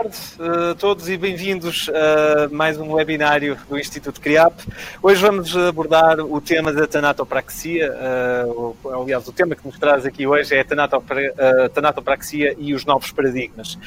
[0.00, 0.16] tarde
[0.70, 4.54] a todos e bem-vindos a mais um webinário do Instituto CRIAP.
[5.02, 7.94] Hoje vamos abordar o tema da tanatopraxia.
[8.94, 13.78] aliás, o tema que nos traz aqui hoje é a tanatopraxia e os novos paradigmas.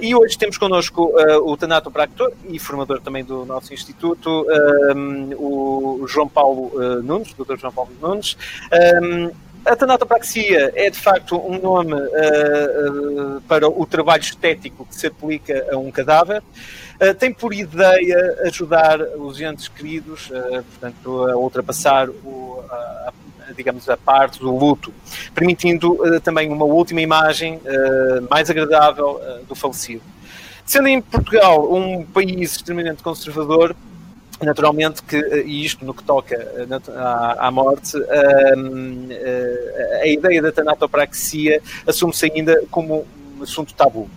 [0.00, 1.12] e hoje temos connosco
[1.44, 4.44] o tanatopractor e formador também do nosso Instituto,
[5.38, 6.72] o João Paulo
[7.02, 7.56] Nunes, o Dr.
[7.56, 8.36] João Paulo Nunes.
[9.66, 15.08] A tanatopraxia é de facto um nome uh, uh, para o trabalho estético que se
[15.08, 16.40] aplica a um cadáver.
[17.00, 20.30] Uh, tem por ideia ajudar os entes queridos,
[20.70, 23.12] portanto, a ultrapassar o, a,
[23.56, 24.94] digamos, a parte do luto,
[25.34, 27.60] permitindo também uma última imagem
[28.30, 30.02] mais agradável do falecido.
[30.64, 33.74] Sendo em Portugal um país extremamente conservador,
[34.42, 40.06] Naturalmente que, eh, e isto no que toca eh, à, à morte, ehm, eh, a
[40.06, 43.06] ideia da tanatopraxia assume-se ainda como
[43.38, 44.08] um assunto tabu.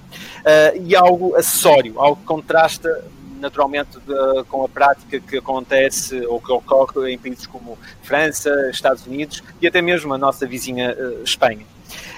[0.81, 3.03] e algo acessório, algo que contrasta
[3.39, 9.05] naturalmente de, com a prática que acontece ou que ocorre em países como França, Estados
[9.05, 11.65] Unidos e até mesmo a nossa vizinha Espanha.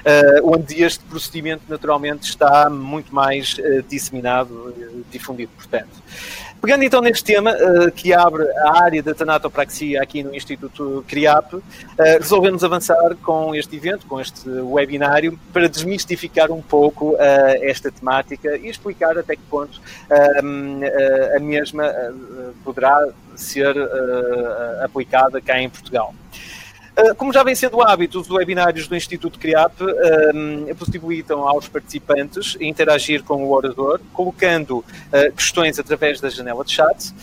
[0.02, 4.74] Uh, onde este procedimento naturalmente está muito mais uh, disseminado,
[5.12, 6.02] difundido, portanto.
[6.62, 11.56] Pegando então neste tema, uh, que abre a área da tanatopraxia aqui no Instituto CRIAP,
[11.56, 11.64] uh,
[12.20, 17.18] resolvemos avançar com este evento, com este webinário, para desmistificar um pouco uh,
[17.62, 19.82] esta temática e explicar até que ponto
[20.12, 21.84] a mesma
[22.64, 23.76] poderá ser
[24.84, 26.14] aplicada cá em Portugal.
[26.96, 29.74] Ah, como já vem sendo hábito, os webinários do Instituto CRIAP
[30.78, 34.86] possibilitam aos participantes interagir com o orador, colocando uh,
[35.36, 37.14] questões através da janela de chat,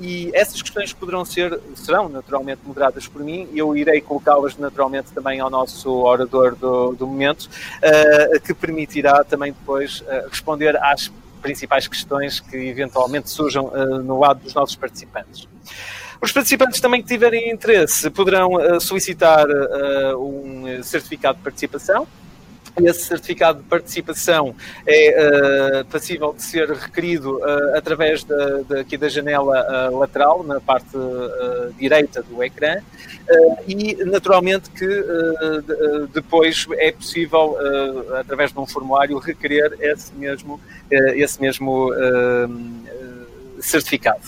[0.00, 5.12] e essas questões poderão ser, serão naturalmente moderadas por mim, e eu irei colocá-las naturalmente
[5.12, 11.88] também ao nosso orador do, do momento, uh, que permitirá também depois responder às principais
[11.88, 13.72] questões que eventualmente surjam
[14.04, 15.48] no lado dos nossos participantes.
[16.22, 22.06] Os participantes também que tiverem interesse poderão uh, solicitar uh, um certificado de participação.
[22.80, 24.54] Esse certificado de participação
[24.86, 27.38] é passível de ser requerido
[27.74, 30.88] através da, aqui da janela lateral, na parte
[31.78, 32.76] direita do ecrã,
[33.68, 37.58] e naturalmente que de, depois é possível,
[38.18, 40.58] através de um formulário, requerer esse mesmo,
[40.90, 41.90] esse mesmo
[43.60, 44.22] certificado.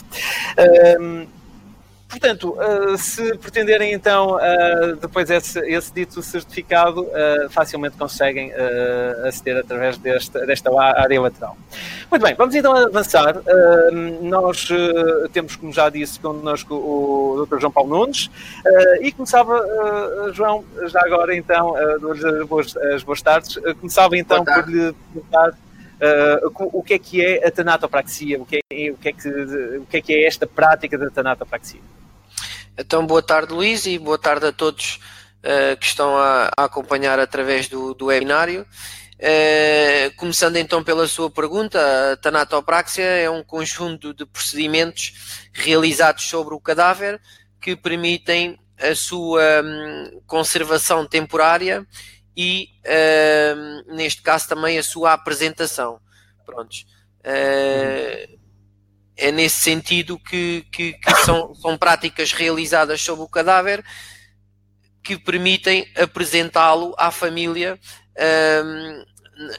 [2.14, 8.52] Portanto, uh, se pretenderem então uh, depois esse, esse, dito certificado, uh, facilmente conseguem
[9.26, 11.56] aceder através desta, desta área lateral.
[12.08, 13.34] Muito bem, vamos então avançar.
[14.22, 14.68] nós
[15.32, 17.58] temos, como já disse, connosco o Dr.
[17.58, 18.30] João Paulo Nunes
[19.00, 19.60] e começava,
[20.32, 25.54] João, já agora então, as boas, as boas tardes, começava então por lhe perguntar
[25.94, 28.42] Uh, o que é que é a tanatopraxia?
[28.42, 31.08] O que é, o que é, que, o que, é, que é esta prática da
[31.08, 31.80] tanatopraxia?
[32.76, 34.98] Então, boa tarde, Luís, e boa tarde a todos
[35.44, 38.66] uh, que estão a, a, acompanhar através do, do webinário.
[39.14, 41.78] Uh, começando então pela sua pergunta,
[42.12, 47.20] a tanatopraxia é um conjunto de procedimentos realizados sobre o cadáver
[47.60, 51.86] que permitem a sua um, conservação temporária
[52.36, 56.00] e, uh, neste caso, também a sua apresentação.
[56.44, 56.86] Prontos.
[57.20, 58.43] Uh,
[59.16, 63.84] é nesse sentido que, que, que são, são práticas realizadas sobre o cadáver
[65.02, 67.78] que permitem apresentá-lo à família
[68.64, 69.04] um,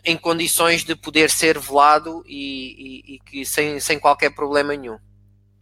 [0.04, 4.98] em condições de poder ser velado e, e, e, que sem, sem qualquer problema nenhum.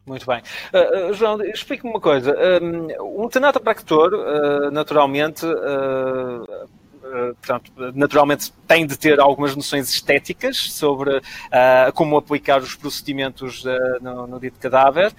[0.06, 0.42] Muito bem.
[0.74, 2.36] Uh, João, explique-me uma coisa.
[2.62, 6.70] Um, um tanatopractor, uh, naturalmente, uh,
[7.42, 11.22] portanto, naturalmente tem de ter algumas noções estéticas sobre uh,
[11.94, 13.70] como aplicar os procedimentos uh,
[14.02, 15.14] no, no, dito cadáver,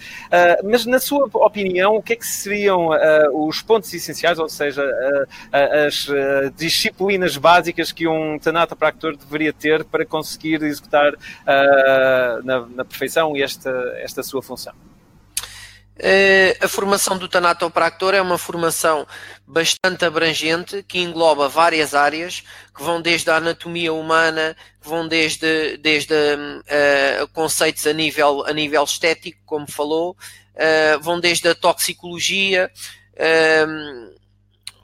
[0.65, 2.91] mas na sua opinião, o que é que seriam
[3.33, 4.85] os pontos essenciais, ou seja,
[5.87, 6.09] as
[6.57, 11.13] disciplinas básicas que um tanatopractor deveria ter para conseguir executar
[12.45, 14.75] na, na perfeição esta, esta sua função?
[15.97, 19.07] Eh, a formação do tanatopractor é uma formação
[19.47, 22.43] bastante abrangente que engloba várias áreas
[22.75, 28.83] que vão desde a anatomia humana, vão desde, desde uh, conceitos a nível, a nível
[28.83, 30.17] estético, como falou,
[30.55, 32.69] uh, vão desde a toxicologia,
[33.15, 34.15] uh,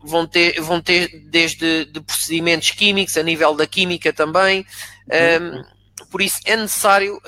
[0.05, 4.65] vão, ter, vão ter desde de procedimentos químicos, a nível da química também.
[5.11, 5.65] Uhum.
[6.09, 7.21] por isso é necessário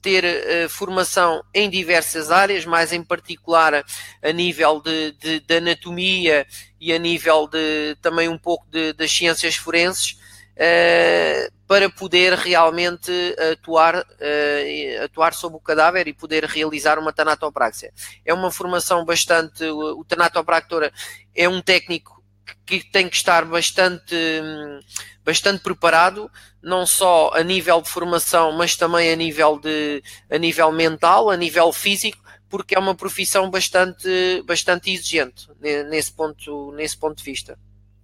[0.00, 3.84] ter uh, formação em diversas áreas, mais em particular
[4.22, 6.46] a, nível de, de, de, anatomia
[6.80, 10.12] e a nível de também um pouco de, das ciências forenses,
[10.56, 13.12] uh, para poder realmente
[13.52, 17.92] atuar, uh, atuar sobre o cadáver e poder realizar uma tanatopraxia.
[18.24, 19.64] É uma formação bastante.
[19.64, 20.90] O tanatopractor
[21.34, 22.19] é um técnico
[22.66, 24.14] que tem que estar bastante,
[25.24, 26.30] bastante preparado,
[26.62, 31.36] não só a nível de formação, mas também a nível, de, a nível mental, a
[31.36, 35.48] nível físico, porque é uma profissão bastante, bastante exigente
[35.88, 37.58] nesse ponto, nesse ponto de vista.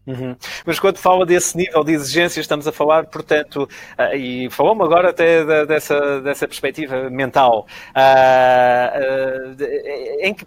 [0.06, 0.36] Uhum.
[0.64, 3.68] Mas quando fala desse nível de exigência, estamos a falar, portanto,
[3.98, 10.46] uh, e falou-me agora até da, dessa, dessa perspectiva mental, uh, uh, em que,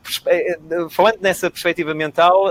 [0.90, 2.46] falando nessa perspectiva mental,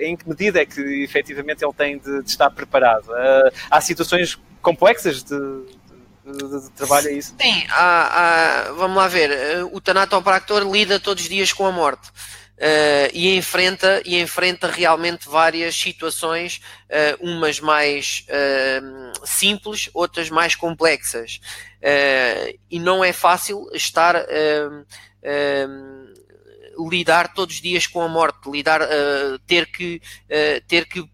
[0.00, 3.08] em que medida é que efetivamente ele tem de, de estar preparado?
[3.70, 5.64] há situações complexas de,
[6.76, 7.34] trabalho, é isso?
[7.40, 12.10] Sim, há, há, vamos lá ver, o tanatopractor lida todos os dias com a morte
[12.58, 16.60] uh, e, enfrenta, e enfrenta realmente várias situações,
[16.90, 21.40] uh, umas mais uh, simples, outras mais complexas.
[22.70, 24.16] e não é fácil estar
[26.90, 28.80] lidar todos os dias com a morte, lidar,
[29.46, 30.00] ter, que,
[30.66, 31.04] ter que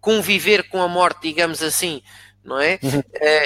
[0.00, 2.02] conviver com a morte, digamos assim,
[2.44, 2.78] não é?
[2.82, 3.02] Uhum,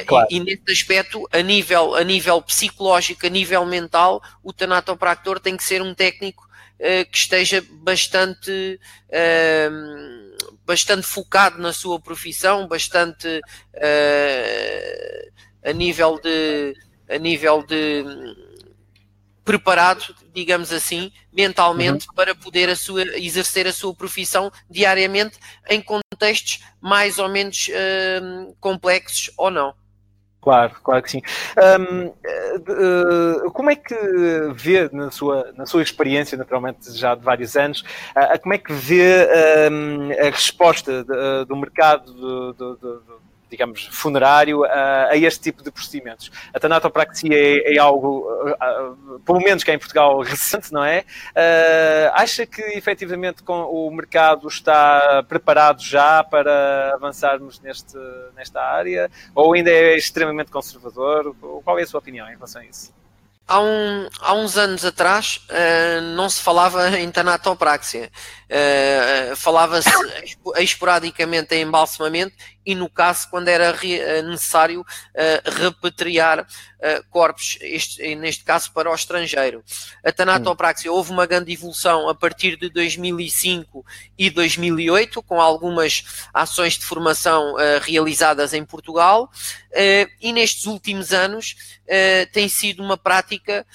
[0.07, 0.29] claro.
[0.31, 5.57] e, e, nesse aspecto, a nível, a nível psicológico, a nível mental, o tanatopractor tem
[5.57, 6.50] que ser um técnico
[7.11, 8.81] que esteja bastante,
[9.11, 13.41] uh, bastante focado na sua profissão, bastante uh,
[15.63, 16.75] a nível de
[17.09, 18.05] a nível de
[19.45, 22.15] preparado, digamos assim, mentalmente uhum.
[22.15, 25.37] para poder a sua, exercer a sua profissão diariamente
[25.69, 27.69] em contextos mais ou menos
[28.61, 29.75] complexos ou não.
[30.41, 31.23] Claro, claro que sim.
[31.59, 33.95] Um, uh, uh, como é que
[34.55, 37.83] vê, na sua, na sua experiência, naturalmente já de vários anos,
[38.17, 39.29] uh, como é que vê
[39.71, 43.20] um, a resposta de, do mercado do, do, do
[43.51, 46.31] digamos, funerário a, a, este tipo de procedimentos.
[46.55, 51.01] A tanatopraxia é, é algo, uh, pelo menos que é em Portugal, recente, não é?
[51.31, 57.99] Uh, acha que efetivamente com, o mercado está preparado já para avançarmos neste,
[58.37, 59.11] nesta área?
[59.35, 61.35] Ou ainda é extremamente conservador?
[61.65, 62.93] Qual é a sua opinião em relação a isso?
[63.51, 68.09] Há, um, há uns anos atrás uh, não se falava em tanatopraxia.
[68.49, 69.91] Uh, Falava-se
[70.59, 72.33] esporadicamente em embalsamamento
[72.65, 78.91] e no caso quando era eh, necessário uh, repatriar uh, corpos, este, neste caso para
[78.91, 79.65] o estrangeiro.
[80.05, 83.85] A tanatopraxia houve uma grande evolução a partir de 2005
[84.19, 89.31] e 2008, com algumas ações de formação realizadas em Portugal,
[90.21, 91.57] e nestes últimos anos
[92.33, 93.67] tem sido uma prática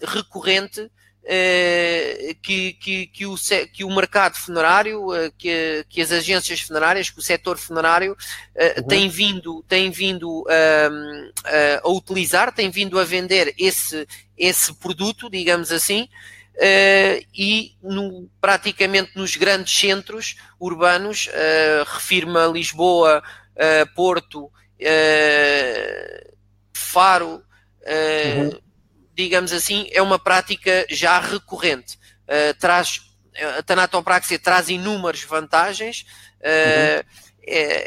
[0.00, 0.90] recorrente
[1.26, 2.13] eh,
[2.44, 3.34] que, que, que, o,
[3.72, 8.14] que o mercado funerário, eh, que, que as agências funerárias, que o setor funerário
[8.54, 8.86] eh, uhum.
[8.86, 14.06] tem vindo, tem vindo a, a utilizar, tem vindo a vender esse,
[14.36, 16.08] esse produto, digamos assim,
[16.56, 23.24] Uh, e no, praticamente nos grandes centros urbanos, uh, refirmo a Lisboa,
[23.56, 24.48] uh, Porto,
[26.72, 27.42] Faro,
[27.84, 28.64] uhum
[29.14, 31.98] digamos assim, é uma prática já recorrente.
[32.28, 33.02] Uh, traz,
[33.58, 36.06] a tanatopraxia traz inúmeras vantagens.
[36.40, 37.24] Uh, uhum.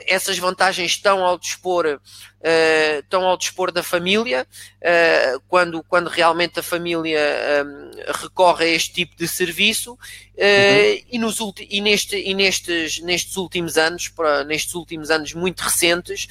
[0.06, 2.00] Essas vantagens estão ao dispor
[2.41, 4.48] uh, estão ao dispor da família,
[4.82, 7.20] uh, quando, quando realmente a família
[7.65, 7.91] um,
[8.22, 11.01] recorre a este tipo de serviço, uh, uhum.
[11.10, 11.38] e, nos
[11.70, 16.27] e, neste, e nestes, nestes últimos anos, para, nestes últimos anos muito recentes,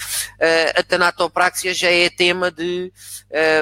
[0.77, 2.93] a tanatopraxia já é tema de,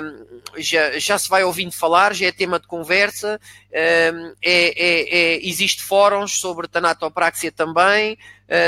[0.03, 3.41] um, já, já se vai ouvindo falar, já é tema de conversa,
[3.73, 8.19] um, é, é, é, existe fóruns sobre tanatopraxia também,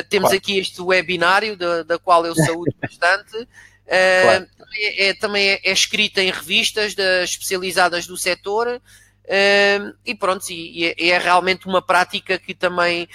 [0.08, 0.36] temos claro.
[0.36, 3.46] aqui este webinário da, da qual eu saúdo bastante,
[3.86, 4.46] Claro.
[4.78, 10.50] É, é, também é, é, escrita em revistas de, especializadas do setor uh, e pronto,
[10.50, 13.08] e, e, é realmente uma prática que também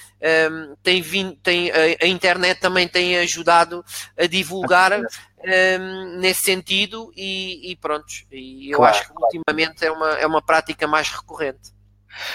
[0.50, 3.84] um, tem vindo, tem, a, a, internet também tem ajudado
[4.18, 9.36] a divulgar um, nesse sentido e, e pronto, e eu claro, acho que claro.
[9.36, 11.72] ultimamente é uma, é uma prática mais recorrente.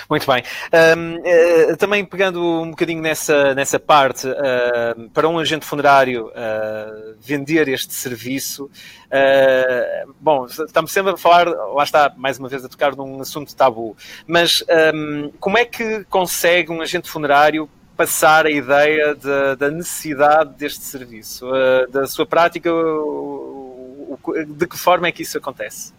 [0.09, 0.43] Muito bem.
[0.97, 6.29] Um, uh, eh, também pegando um bocadinho nessa, nessa parte, uh, para um agente funerário
[6.29, 8.71] uh, vender este serviço,
[10.21, 13.97] bom, estamos sempre a falar, lá está, mais uma vez, a tocar num assunto tabu,
[14.27, 14.65] mas
[14.95, 20.83] um, como é que consegue um agente funerário passar a ideia de, da necessidade deste
[20.83, 21.47] serviço,
[21.91, 22.71] da sua prática,
[24.49, 25.95] de que forma é que isso acontece?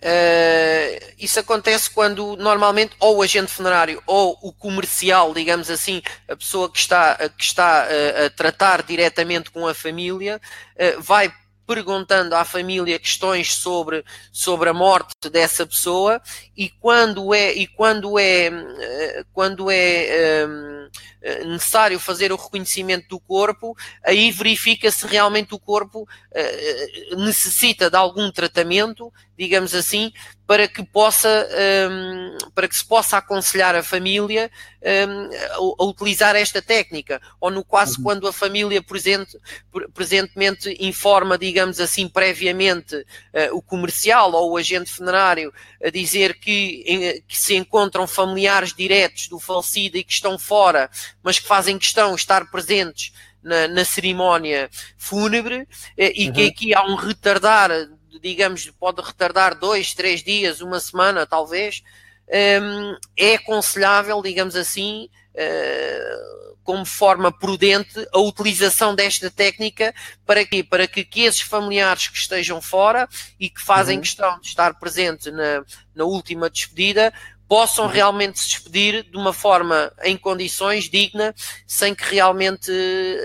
[0.00, 6.36] Uh, isso acontece quando normalmente ou o agente funerário ou o comercial, digamos assim, a
[6.36, 10.40] pessoa que está, que está uh, a tratar diretamente com a família,
[10.76, 11.32] uh, vai
[11.66, 16.22] perguntando à família questões sobre, sobre a morte dessa pessoa
[16.56, 18.50] e quando é e quando é
[19.34, 20.46] quando é
[21.46, 27.96] necessário fazer o reconhecimento do corpo, aí verifica se realmente o corpo uh, necessita de
[27.96, 30.12] algum tratamento, digamos assim,
[30.48, 31.46] para que possa
[31.90, 34.50] um, para que se possa aconselhar a família
[34.82, 38.04] um, a, utilizar esta técnica ou no caso uhum.
[38.04, 39.36] quando a família presente,
[39.92, 43.04] presentemente informa digamos assim previamente uh,
[43.52, 45.52] o comercial ou o agente funerário
[45.84, 50.77] a dizer que, em, que se encontram familiares diretos do falecido e que estão fora
[51.22, 55.66] mas que fazem questão de estar presentes na, na cerimónia fúnebre
[55.96, 56.32] eh, e uhum.
[56.32, 57.70] que aqui há um retardar
[58.20, 61.82] digamos, pode retardar dois, três dias, uma semana, talvez,
[62.62, 69.94] um, é aconselhável, digamos assim, uh, como forma prudente, a utilização desta técnica
[70.26, 70.62] para quê?
[70.62, 73.08] Para que, que esses familiares que estejam fora
[73.40, 74.02] e que fazem uhum.
[74.02, 77.12] questão de estar presente na, na última despedida
[77.48, 77.90] possam uhum.
[77.90, 81.34] realmente se despedir de uma forma em condições digna,
[81.66, 82.70] sem que realmente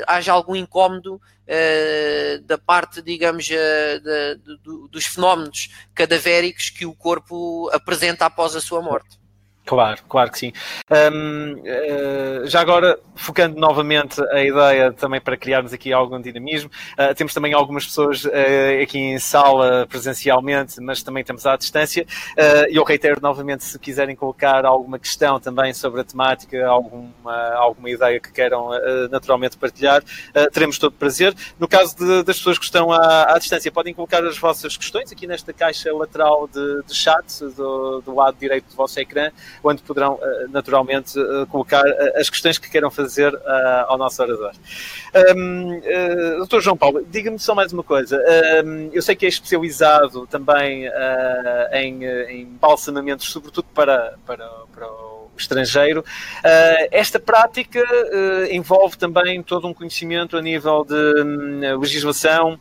[0.08, 8.26] haja algum incómodo uh, da parte, digamos, uh, dos fenómenos cadavéricos que o corpo apresenta
[8.26, 9.23] após a sua morte.
[9.66, 10.54] Claro, claro que sim.
[10.92, 16.70] Um, uh, eh, já agora, focando novamente a ideia também para criarmos aqui algum dinamismo,
[17.00, 18.30] uh, temos também algumas pessoas uh,
[18.82, 22.06] aqui em sala presencialmente, mas também estamos à distância.
[22.70, 27.90] E eu reitero novamente, se quiserem colocar alguma questão também sobre a temática, alguma, alguma
[27.90, 28.70] ideia que queiram
[29.10, 30.04] naturalmente partilhar,
[30.52, 31.34] teremos todo prazer.
[31.60, 35.12] No caso de, das pessoas que estão à, à, distância, podem colocar as vossas questões
[35.12, 39.32] aqui nesta caixa lateral de, de chat do, do lado direito do vosso ecrã
[39.64, 43.34] onde poderão eh, naturalmente eh, colocar eh, as questões que queiram fazer
[43.88, 44.52] ao nosso orador.
[45.36, 45.82] Um,
[46.38, 48.22] doutor João Paulo, diga-me só mais uma coisa.
[48.66, 50.90] Um, eu sei que é especializado também
[51.72, 56.02] em, em balsamamentos, sobretudo para, para, para o estrangeiro.
[56.02, 62.60] Uh, esta prática uh, envolve também todo um conhecimento a nível de um, legislação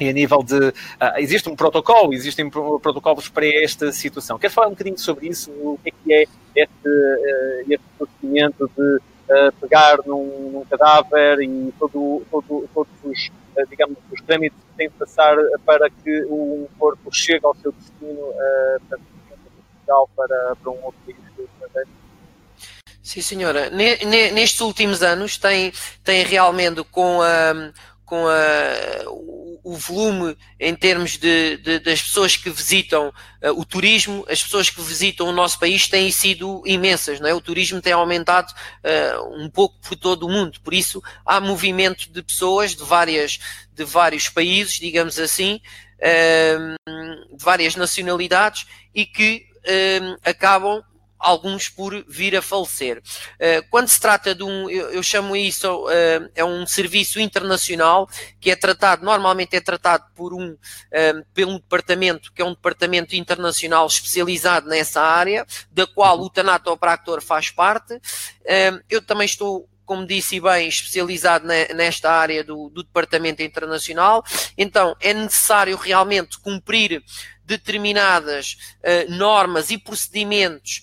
[0.00, 0.68] e a nível de.
[0.68, 0.72] Uh,
[1.18, 4.38] existe um protocolo, existem protocolos para esta situação.
[4.38, 5.50] Quer falar um bocadinho sobre isso?
[5.50, 6.22] O que é que é
[6.62, 13.30] este, uh, este procedimento de uh, pegar num, num, cadáver e todo, todo, todos os,
[13.68, 18.20] digamos, os trâmites que têm de passar para que um corpo chegue ao seu destino,
[18.20, 18.98] uh,
[20.16, 21.24] para, para um outro país
[23.04, 23.70] Sim, senhora.
[23.70, 25.72] Nestes últimos anos tem,
[26.02, 27.70] tem realmente com a
[28.04, 33.64] com a, o, o, volume em termos de, de, das pessoas que visitam uh, o
[33.64, 37.34] turismo, as pessoas que visitam o nosso país têm sido imensas, não é?
[37.34, 42.10] O turismo tem aumentado uh, um pouco por todo o mundo, por isso há movimento
[42.10, 43.38] de pessoas de várias
[43.72, 45.60] de vários países, digamos assim,
[45.98, 49.46] uh, de várias nacionalidades e que
[50.22, 50.84] acabam
[51.18, 53.02] alguns por vir a falecer.
[53.38, 58.08] Eh, quando se trata de um, eu, chamo isso, eh, é um serviço internacional
[58.40, 60.56] que é tratado, normalmente é tratado por um,
[60.92, 67.22] eh, pelo departamento, que é um departamento internacional especializado nessa área, da qual o Tanatopractor
[67.22, 67.98] faz parte.
[68.88, 74.24] Eu também estou como disse bem, especializado nesta área do, do, Departamento Internacional.
[74.56, 77.04] Então, é necessário realmente cumprir
[77.44, 78.56] determinadas
[79.10, 80.82] normas e procedimentos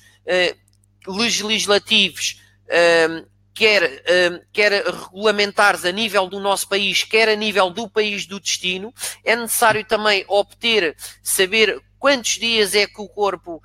[1.07, 7.89] legislativos, uh, quer, uh, quer regulamentares a nível do nosso país, quer a nível do
[7.89, 13.61] país do destino, é necessário também obter, saber quantos dias é que o corpo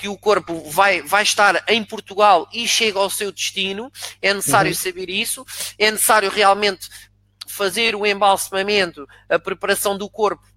[0.00, 4.70] que o corpo vai, vai estar em Portugal e chega ao seu destino, é necessário
[4.70, 4.76] uhum.
[4.76, 5.44] saber isso,
[5.78, 6.88] é necessário realmente
[7.46, 10.49] fazer o embalsamamento, a preparação do corpo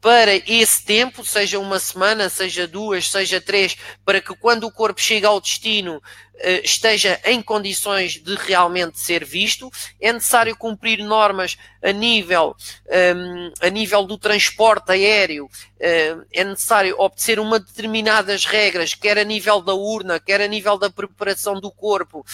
[0.00, 5.00] para esse tempo, seja uma semana, seja duas, seja três, para que quando o corpo
[5.00, 6.00] chega ao destino
[6.40, 9.70] eh, esteja em condições de realmente ser visto.
[10.00, 12.54] É necessário cumprir normas a nível,
[12.88, 19.24] ehm, a nível do transporte aéreo, uh, é necessário obedecer uma determinadas regras, quer a
[19.24, 22.24] nível da urna, quer a nível da preparação do corpo,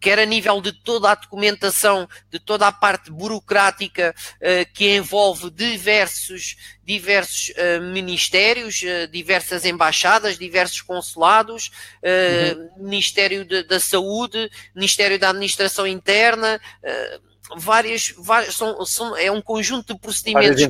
[0.00, 5.50] quer a nível de toda a documentação, de toda a parte burocrática uh, que envolve
[5.50, 11.70] diversos, diversos uh, ministérios, uh, diversas embaixadas, diversos consulados,
[12.02, 12.84] uhum.
[12.84, 16.60] Ministério de, da Saúde, Ministério da Administração Interna,
[17.56, 20.62] várias, várias são, são, é um conjunto de procedimentos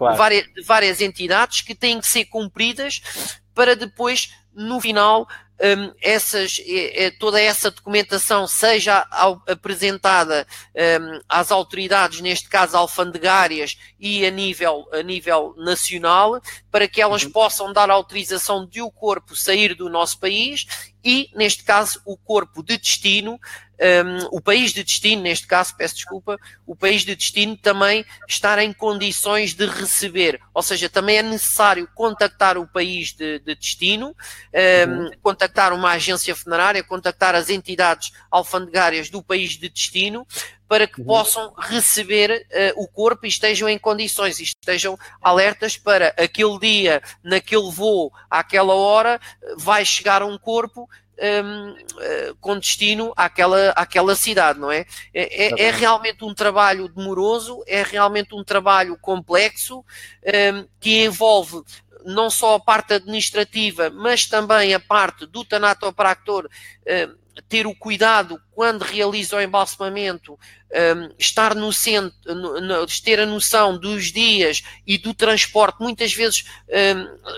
[0.00, 0.16] claro.
[0.16, 3.02] várias, várias entidades que têm que ser cumpridas
[3.54, 5.28] para depois, no final,
[5.60, 6.58] um, essas,
[7.18, 9.06] toda essa documentação seja
[9.46, 16.40] apresentada um, às autoridades, neste caso alfandegárias e a nível, a nível nacional,
[16.70, 17.30] para que elas uhum.
[17.30, 22.62] possam dar autorização de o corpo sair do nosso país e, neste caso, o corpo
[22.62, 23.38] de destino
[23.80, 28.58] um, o país de destino, neste caso, peço desculpa, o país de destino também estar
[28.58, 34.14] em condições de receber, ou seja, também é necessário contactar o país de, de destino,
[34.88, 35.10] um, uhum.
[35.22, 40.26] contactar uma agência funerária, contactar as entidades alfandegárias do país de destino,
[40.68, 41.06] para que uhum.
[41.06, 42.46] possam receber
[42.76, 48.12] uh, o corpo e estejam em condições e estejam alertas para aquele dia, naquele voo,
[48.30, 49.20] àquela hora,
[49.56, 50.88] vai chegar um corpo
[51.20, 54.86] um, eh, com destino àquela, àquela cidade, não é?
[55.12, 61.62] É, é, é, realmente um trabalho demoroso, é realmente um trabalho complexo um, que envolve
[62.04, 68.40] não só a parte administrativa, mas também a parte do tanatopractor uh, ter o cuidado
[68.52, 70.38] quando realiza o embalsamamento,
[70.72, 75.80] um, estar no centro, no, no, ter a noção dos dias e do transporte.
[75.80, 76.44] Muitas vezes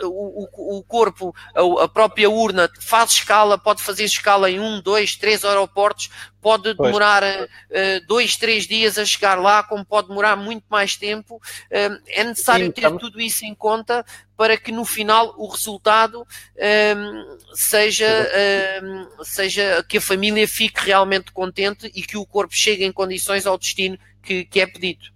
[0.02, 4.80] um, o, o, corpo, a, a, própria urna, faz escala, pode fazer escala em um,
[4.80, 10.36] dois, três aeroportos, pode demorar uh, dois, três dias a chegar lá, como pode demorar
[10.36, 11.40] muito mais tempo.
[11.70, 13.00] Um, é necessário Sim, ter estamos...
[13.00, 14.04] tudo isso em conta
[14.36, 16.26] para que no final o resultado
[17.54, 18.28] seja,
[19.22, 21.01] seja que a família fique realmente
[21.32, 25.12] contente e que o corpo chegue em condições ao destino que, que é pedido.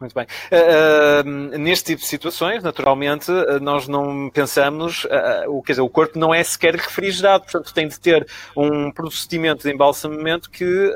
[0.00, 0.26] Muito bem.
[0.50, 5.06] Uh, uh, neste tipo de situações, naturalmente, uh, nós não pensamos,
[5.46, 8.26] o, quer dizer, o corpo não é sequer refrigerado, portanto tem de ter
[8.56, 10.94] um procedimento de embalsamamento que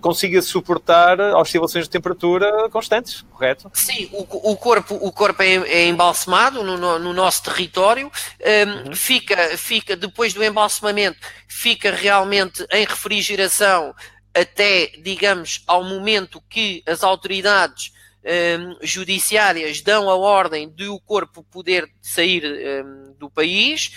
[0.00, 3.70] consiga suportar oscilações de temperatura constantes, correto?
[3.74, 8.94] Sim, o, o corpo, o corpo é, é embalsamado no, no, nosso território, uhum.
[8.94, 13.94] fica, fica, depois do embalsamamento, fica realmente em refrigeração
[14.34, 17.92] até, digamos, ao momento que as autoridades
[18.24, 23.92] um, judiciárias dão a ordem de o corpo poder sair um, do país,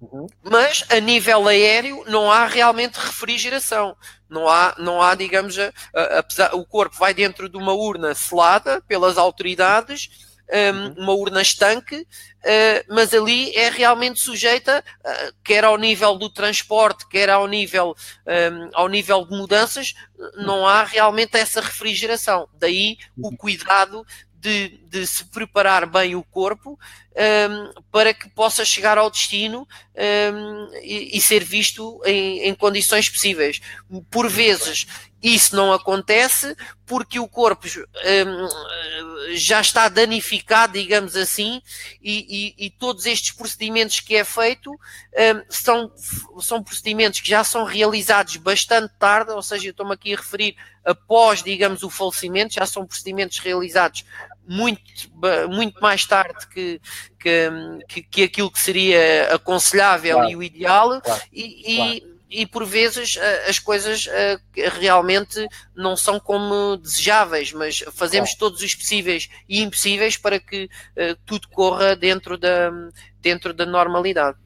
[0.00, 0.26] uhum.
[0.42, 3.96] mas a nível aéreo não há realmente refrigeração.
[4.28, 8.14] Não há, não há digamos, a, a, apesar, o corpo vai dentro de uma urna
[8.14, 15.64] selada pelas autoridades um, uma urna estanque, uh, mas ali é realmente sujeita, uh, quer
[15.64, 17.94] ao nível do transporte, quer ao nível,
[18.26, 19.94] um, ao nível de mudanças,
[20.36, 22.48] não há realmente essa refrigeração.
[22.54, 23.36] Daí o uhum.
[23.36, 24.06] cuidado
[24.44, 26.78] de, de, se preparar bem o corpo
[27.16, 33.08] um, para que possa chegar ao destino um, e, e, ser visto em, em, condições
[33.08, 33.62] possíveis.
[34.10, 34.86] Por vezes
[35.24, 41.62] isso não acontece porque o corpo um, já está danificado, digamos assim,
[42.02, 44.78] e, e, e, todos estes procedimentos que é feito um,
[45.48, 45.90] são,
[46.42, 51.42] são procedimentos que já são realizados bastante tarde, ou seja, estou-me aqui a referir após,
[51.42, 54.04] digamos, o falecimento, já são procedimentos realizados
[54.46, 54.82] muito,
[55.48, 56.78] muito mais tarde que,
[57.88, 60.30] que, que aquilo que seria aconselhável claro.
[60.30, 61.22] e o ideal, claro.
[61.32, 67.84] e, claro e por vezes eh, as coisas eh, realmente não são como desejáveis, mas
[67.92, 72.72] fazemos todos os possíveis e impossíveis para que eh, tudo corra dentro da,
[73.20, 74.36] dentro da normalidade.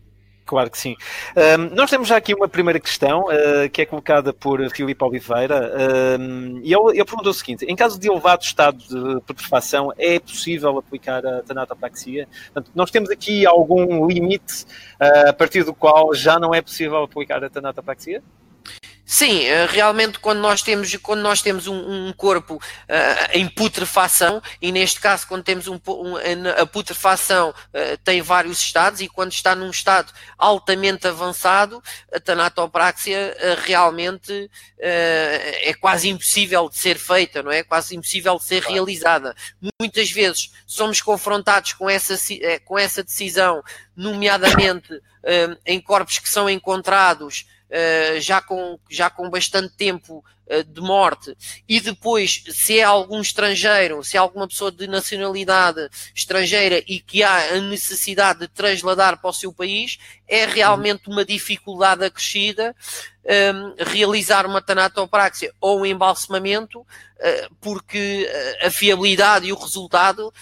[0.49, 0.97] Claro que sim.
[1.37, 5.75] Um, nós temos já aqui uma primeira questão uh, que é colocada por Filipe Oliveira
[6.19, 10.19] um, e ele, ele perguntou o seguinte: em caso de elevado estado de putrefação, é
[10.19, 12.27] possível aplicar a tanatopraxia?
[12.47, 14.65] Portanto, nós temos aqui algum limite
[14.99, 18.23] uh, a partir do qual já não é possível aplicar a tanatopraxia?
[19.11, 22.61] Sim, eh, realmente quando nós temos, quando nós temos um, um corpo uh,
[23.33, 26.17] em putrefação, e neste caso quando temos um, um
[26.61, 33.35] a putrefação uh, tem vários estados, e quando está num estado altamente avançado, a tanatopraxia
[33.35, 37.63] uh, realmente é quase impossível de ser feita, não é?
[37.65, 39.35] Quase impossível de ser realizada.
[39.81, 42.15] Muitas vezes somos confrontados com essa,
[42.65, 43.61] com essa decisão,
[43.97, 45.01] nomeadamente
[45.67, 51.37] em corpos que são encontrados uh, já, com, já com bastante tempo uh, de morte,
[51.69, 57.23] e depois, se é algum estrangeiro, se é alguma pessoa de nacionalidade estrangeira e que
[57.23, 62.75] há a necessidade de trasladar para o seu país, é realmente uma dificuldade acrescida
[63.25, 68.29] um, ehm, realizar uma tanatopraxia ou um embalsamamento, uh, porque
[68.63, 70.33] a fiabilidade e o resultado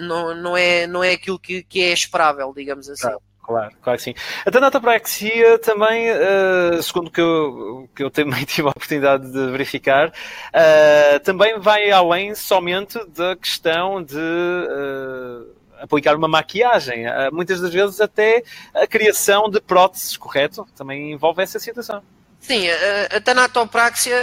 [0.00, 3.02] não, não, é, não é aquilo que, que é esperável, digamos assim.
[3.02, 3.27] Claro.
[3.48, 4.14] Claro, claro que sim.
[4.44, 10.08] A tanatopraxia também, uh, segundo que eu, que eu também tive a oportunidade de verificar,
[10.08, 15.46] uh, também vai além somente da questão de uh,
[15.80, 17.04] aplicar uma maquiagem.
[17.32, 18.42] muitas das vezes até
[18.74, 20.66] a criação de próteses, correto?
[20.76, 22.02] Também envolve essa situação.
[22.40, 24.16] Sim, a, a tanatopraxia,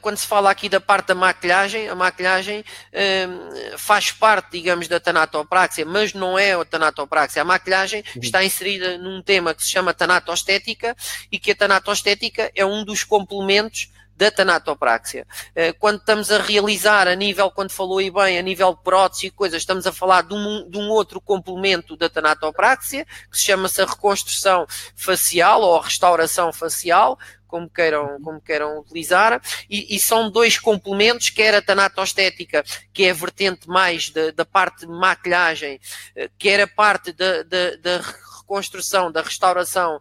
[0.00, 2.64] quando se fala aqui da parte da maquilhagem, a maquilhagem
[3.76, 7.42] faz parte, digamos, da tanatopraxia, mas não é a tanatopraxia.
[7.42, 8.22] A maquilhagem uhum.
[8.22, 10.96] está inserida num tema que se chama tanatostética
[11.30, 13.90] e que a tanatostética é um dos complementos
[14.20, 15.26] da tanatopraxia.
[15.54, 19.28] Eh, quando estamos a realizar a nível, quando falou aí bem, a nível de prótese
[19.28, 23.44] e coisas, estamos a falar de um, de um outro complemento da tanatopraxia, que se
[23.44, 29.98] chama-se a reconstrução facial ou a restauração facial, como queiram, como queiram utilizar, e, e,
[29.98, 35.80] são dois complementos, quer a tanatostética, que é a vertente mais da, parte de maquilhagem,
[36.14, 38.04] eh, quer a parte da, da
[38.50, 40.00] reconstrução, da restauração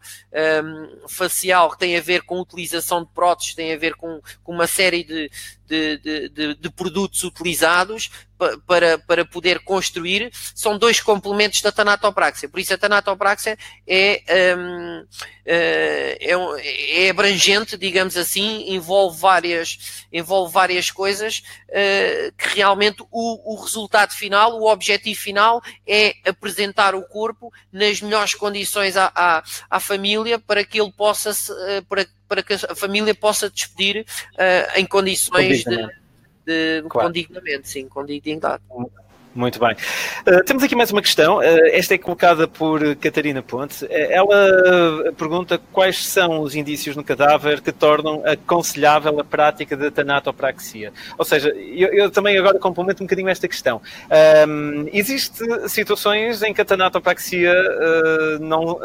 [0.63, 4.51] um, facial que tem a ver com utilização de próteses, tem a ver com, com
[4.51, 5.31] uma série de,
[5.67, 8.09] de, de, de, produtos utilizados
[8.65, 12.47] para, para poder construir, são dois complementos da tanatopraxia.
[12.47, 15.05] Por isso a tanatopraxia é, um,
[15.51, 23.53] eh, é, é, abrangente, digamos assim, envolve várias, envolve várias coisas uh, que realmente o,
[23.53, 29.43] o resultado final, o objetivo final é apresentar o corpo nas melhores condições à, à,
[29.69, 34.79] à família para que ele possa, uh, para, para que a família possa despedir uh,
[34.79, 35.89] em condições de,
[36.49, 37.07] de claro.
[37.07, 38.63] com dignamente, sim, com dignidade.
[39.33, 39.75] Muito bem.
[40.27, 41.37] Uh, temos aqui mais uma questão.
[41.37, 43.85] Uh, esta é colocada por Catarina Ponte.
[43.85, 49.91] Uh, ela pergunta quais são os indícios no cadáver que tornam aconselhável a prática da
[49.91, 50.91] tanatopraxia.
[51.17, 53.79] Ou seja, eu, eu também agora complemento um bocadinho esta questão.
[54.47, 57.53] Um, ehm, Existem situações em que a tanatopraxia
[58.41, 58.79] não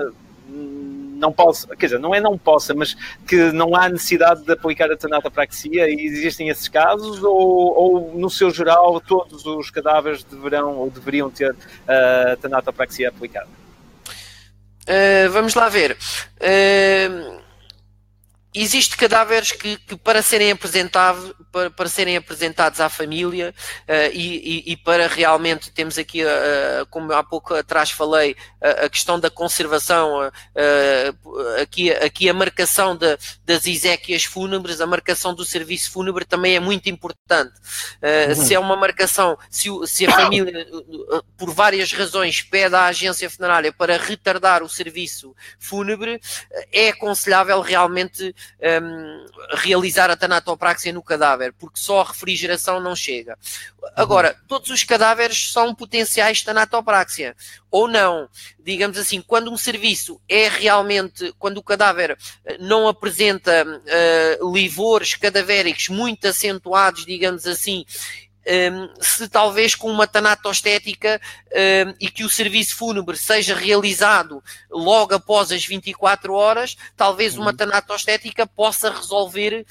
[1.15, 2.95] não possa, quer dizer, não é não possa, mas
[3.27, 8.29] que não há necessidade de aplicar a tanatopraxia e existem esses casos ou, ou no
[8.31, 11.55] seu geral todos os cadáveres deverão ou deveriam ter
[11.87, 13.49] a tanatopraxia aplicada?
[14.85, 15.97] Uh, vamos lá ver.
[16.41, 17.44] Uh,
[18.57, 24.63] Existem cadáveres que, que, para, serem apresentados, para, para, serem apresentados à família uh, e,
[24.69, 29.19] e, e, para realmente temos aqui, uh, como há pouco atrás falei, uh, a questão
[29.19, 30.31] da conservação,
[31.61, 36.61] aqui, aqui a marcação de, das exéquias fúnebres, a marcação do serviço fúnebre também é
[36.61, 37.55] muito importante.
[38.03, 38.35] Uhum.
[38.37, 40.67] Se é uma marcação, se, se a família,
[41.37, 46.21] por várias razões, pede à agência funerária para retardar o serviço fúnebre,
[46.73, 48.35] é aconselhável realmente
[48.83, 49.27] um,
[49.57, 53.39] realizar a tanatopraxia no cadáver, porque só a refrigeração não chega.
[53.95, 57.37] Agora, todos os cadáveres são potenciais tanatopraxia,
[57.71, 58.29] ou não.
[58.59, 65.15] Digamos assim, quando um serviço é realmente, quando o cadáver eh, não apresenta uh, livores
[65.17, 67.85] cadavéricos muito acentuados, digamos assim,
[69.01, 71.21] se talvez com uma tanatostética
[71.55, 77.51] um, e que o serviço fúnebre seja realizado logo após as 24 horas, talvez uma
[77.51, 77.57] uhum.
[77.57, 79.65] tanatostética possa resolver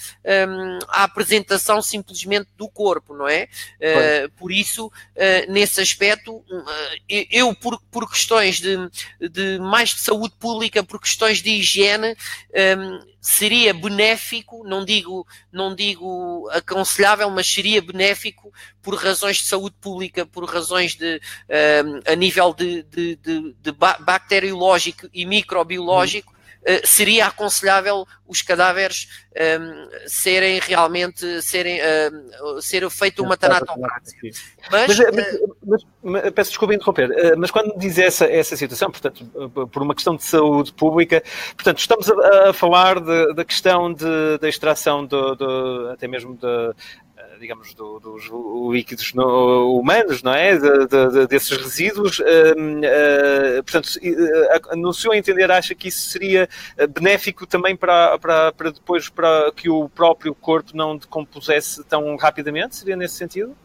[0.50, 3.48] um, a apresentação simplesmente do corpo, não é?
[3.80, 6.46] Uh, por isso, uh, nesse aspecto, uh,
[7.08, 8.78] eu, por, por questões de,
[9.20, 12.16] de, mais de saúde pública, por questões de higiene,
[13.24, 20.26] seria benéfico, não digo, não digo aconselhável, mas seria benéfico por razões de saúde pública,
[20.26, 26.34] por razões de, uh, a nível de, de, de, de bacteriológico e microbiológico,
[26.84, 29.08] seria aconselhável os cadáveres
[29.60, 34.32] um, serem realmente serem uh, ser feito uma tanatopraxia.
[34.72, 39.26] Mas, mas, mas, mas, peço desculpa interromper, mas quando diz essa, essa situação, portanto,
[39.72, 41.22] por uma questão de saúde pública,
[41.56, 46.74] portanto, estamos a, a falar da questão de, da extração do, do, até mesmo de,
[47.44, 48.24] digamos, do, dos
[48.72, 50.58] líquidos no, humanos, não é?
[50.58, 52.20] De, de, desses resíduos.
[52.20, 56.48] Uh, uh, portanto, uh, no seu entender, acha que isso seria
[56.90, 62.78] benéfico também para, para, para depois para que o próprio corpo não decompusesse tão rapidamente?
[62.78, 63.56] Seria nesse sentido?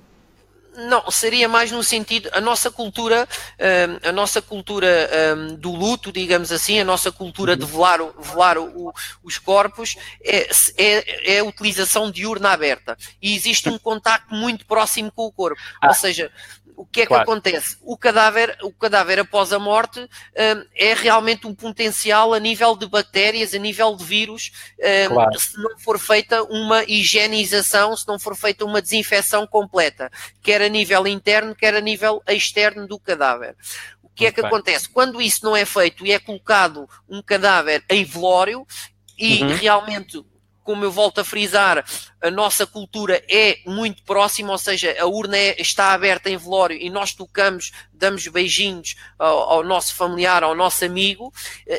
[0.78, 6.12] Não, seria mais no sentido, a nossa cultura, hum, a nossa cultura hum, do luto,
[6.12, 11.44] digamos assim, a nossa cultura de velar, velar o, os corpos, é, é, é, a
[11.44, 12.96] utilização de urna aberta.
[13.20, 15.60] E existe um contacto muito próximo com o corpo.
[15.80, 15.88] Ah.
[15.88, 16.30] Ou seja,
[16.78, 17.24] o que é claro.
[17.24, 17.76] que acontece?
[17.82, 20.08] O cadáver, o cadáver após a morte um,
[20.74, 24.52] é realmente um potencial a nível de bactérias, a nível de vírus,
[25.10, 25.38] um, claro.
[25.38, 30.10] se não for feita uma higienização, se não for feita uma desinfecção completa,
[30.42, 33.56] quer a nível interno, quer a nível externo do cadáver
[34.18, 34.48] que é que bem.
[34.48, 34.88] acontece?
[34.88, 38.66] Quando isso não é feito e é colocado um cadáver em velório
[39.16, 39.54] e uhum.
[39.54, 40.24] realmente
[40.64, 41.82] como eu volto a frisar,
[42.20, 46.76] a nossa cultura é muito próxima, ou seja, a urna é, está aberta em velório
[46.76, 51.32] e nós tocamos, damos beijinhos ao, ao nosso familiar, ao nosso amigo,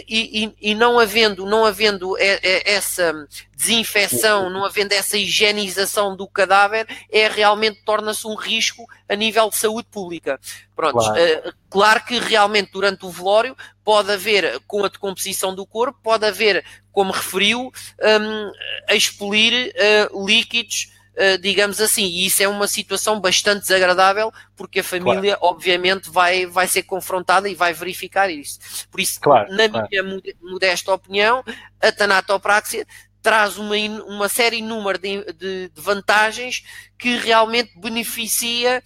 [0.07, 3.13] e, e, e não havendo, não havendo essa
[3.59, 9.57] desinfecção, não havendo essa higienização do cadáver, é realmente torna-se um risco a nível de
[9.57, 10.39] saúde pública.
[10.73, 11.19] Pronto, claro.
[11.19, 16.25] Uh, claro que realmente durante o velório pode haver, com a decomposição do corpo, pode
[16.25, 17.69] haver, como referiu,
[18.01, 18.51] um,
[18.87, 19.73] a expelir
[20.13, 25.35] uh, líquidos Uh, digamos assim, e isso é uma situação bastante desagradável porque a família,
[25.35, 25.53] claro.
[25.53, 28.57] obviamente, vai, vai ser confrontada e vai verificar isso.
[28.89, 29.87] Por isso, claro, na claro.
[29.91, 31.43] minha modesta opinião,
[31.81, 32.87] a tanatopraxia
[33.21, 36.63] traz uma, uma série número de, de, de, vantagens
[36.97, 38.81] que realmente beneficia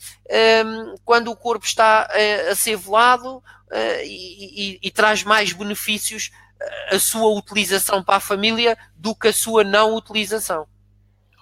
[0.66, 3.44] um, quando o corpo está uh, a ser velado uh,
[4.04, 6.32] e, e, e, traz mais benefícios
[6.90, 10.68] a sua utilização para a família do que a sua não utilização.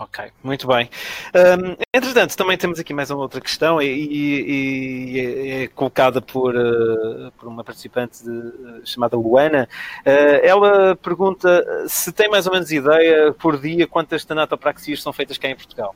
[0.02, 0.90] Ok, muito bem.
[1.36, 6.20] Um, entretanto, também temos aqui mais uma outra questão e, e, e é, é colocada
[6.20, 9.70] por, uh, por uma participante de, uh, chamada Luana.
[10.00, 15.38] Uh, ela pergunta se tem mais ou menos ideia por dia quantas tanatopraxias são feitas
[15.38, 15.96] cá em Portugal.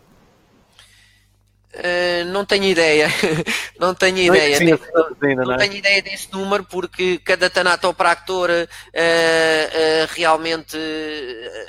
[2.31, 3.07] Não tenho ideia,
[3.79, 4.59] não tenho ideia,
[4.93, 10.77] não, ainda, não, não, tenho ideia desse número porque cada tanatopractor uh, uh, realmente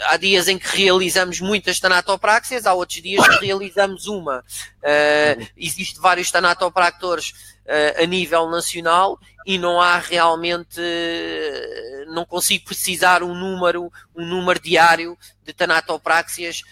[0.09, 4.45] há dias em que realizamos muitas tanatopraxias, há outros dias que realizamos uma.
[4.83, 5.47] Uhum.
[5.57, 7.56] Existem vários tanatopractores
[8.01, 10.81] a nível nacional e não há realmente,
[12.09, 16.63] não consigo precisar um número, um número diário de tanatopraxias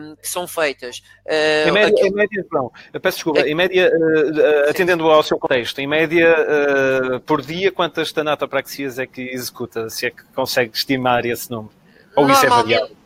[0.00, 0.98] um, que são feitas.
[1.24, 3.48] Uh, em média, em média não, peço desculpa, é...
[3.48, 6.34] em média, uh, atendendo ao seu contexto, em média,
[7.14, 9.88] uh, por dia, quantas tanatopraxias é que executa?
[9.88, 11.72] Se é que consegue estimar esse número?
[12.16, 12.97] Ou isso é variável?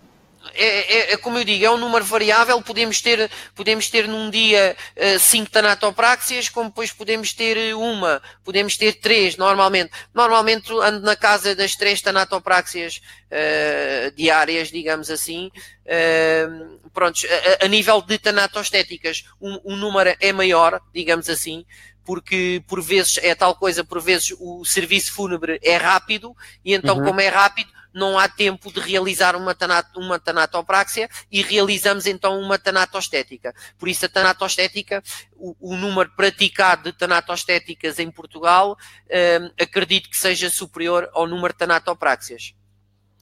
[0.55, 2.61] É, é, é, como eu digo, é um número variável.
[2.63, 8.23] Podemos ter, podemos ter num dia uh, cinco tanatopraxias, como depois podemos ter eh, uma,
[8.45, 9.91] podemos ter três, normalmente.
[10.15, 15.51] Normalmente ando na casa das três tanatopraxias uh, diárias, digamos assim.
[15.85, 17.25] Uh, prontos,
[17.61, 21.65] a, a, nível de tanatostéticas, o, o número é maior, digamos assim
[22.05, 26.99] porque por vezes é tal coisa, por vezes o serviço fúnebre é rápido, e então,
[26.99, 27.05] uhum.
[27.05, 32.41] como é rápido, não há tempo de realizar uma, tanato, uma tanatopraxia e realizamos então
[32.41, 33.55] uma tanatostética.
[33.79, 35.03] Por isso a tanatostética,
[35.35, 38.77] o, o número praticado de tanatostéticas em Portugal,
[39.11, 42.55] hum, acredito que seja superior ao número de tanatopraxias.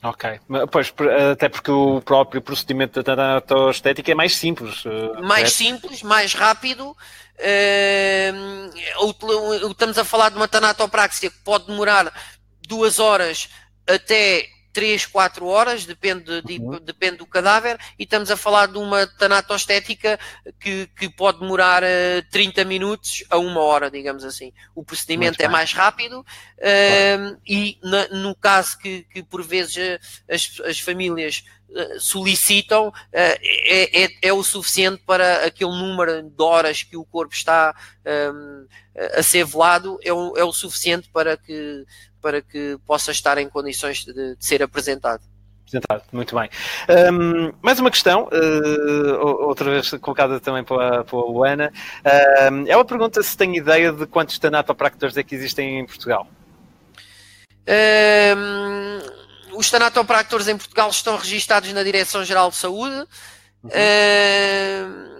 [0.03, 0.41] Ok,
[0.73, 0.95] pois,
[1.33, 4.83] até porque o próprio procedimento da tanatostética é mais simples.
[4.87, 6.97] Eh, mais simples, mais rápido.
[7.39, 8.71] Uh,
[9.71, 12.11] estamos a falar de uma tanatopraxia que pode demorar
[12.67, 13.51] duas horas
[13.87, 16.79] até 3, 4 horas, depende, de, uhum.
[16.81, 20.19] depende do cadáver, e estamos a falar de uma tanatostética
[20.59, 24.53] que, que pode demorar uh, eh, 30 minutos a uma hora, digamos assim.
[24.75, 29.99] O procedimento é mais rápido uh, e na, no caso que, que por vezes eh,
[30.29, 31.45] as, as famílias
[31.99, 33.39] solicitam é,
[34.05, 37.75] é, é, o suficiente para aquele número de horas que o corpo está
[38.35, 38.67] um,
[39.17, 41.85] a ser velado, é o, é o suficiente para que
[42.21, 45.23] para que possa estar em condições de, de ser apresentado.
[45.67, 46.51] Apresentado, muito bem.
[47.13, 51.73] Um, mais uma questão, uh, outra vez colocada também pela, pela Luana.
[52.01, 56.27] Uh, ela pergunta se tem ideia de quantos tanatopractores é que existem em Portugal.
[57.69, 59.20] Um,
[59.53, 63.07] os tanatopractores em Portugal estão registados na Direção-Geral de Saúde.
[63.63, 63.71] Uhum.
[63.71, 65.11] Uh,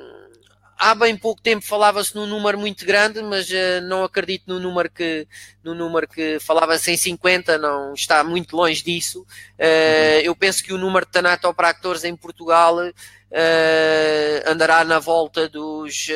[0.79, 4.91] há bem pouco tempo falava-se num número muito grande, mas uh, não acredito no número
[4.91, 5.27] que
[5.63, 9.21] no número que falava-se em 50, não está muito longe disso.
[9.59, 12.77] Uh, eu penso que o número de tanatopractores em Portugal
[14.45, 16.09] andará na volta dos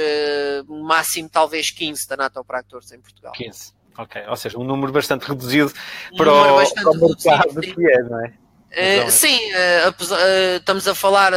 [0.66, 3.30] máximo talvez 15 tanatopractores em Portugal.
[3.32, 3.72] 15.
[3.96, 5.72] Ok, ou seja, um número bastante reduzido
[6.12, 8.32] um para, o, para o mercado que é, não é?
[8.74, 11.32] Uh, sim, uh, uh, estamos a falar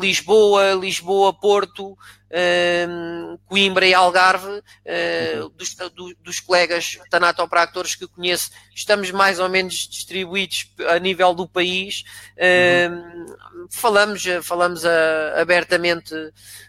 [0.00, 1.96] Lisboa, Lisboa, Porto,
[3.46, 5.50] Coimbra e Algarve, uhum.
[5.54, 11.46] dos, do, dos colegas tanatopractores que conheço, estamos mais ou menos distribuídos a nível do
[11.46, 12.02] país.
[12.38, 13.26] Uhum.
[13.70, 14.84] Falamos, falamos
[15.36, 16.14] abertamente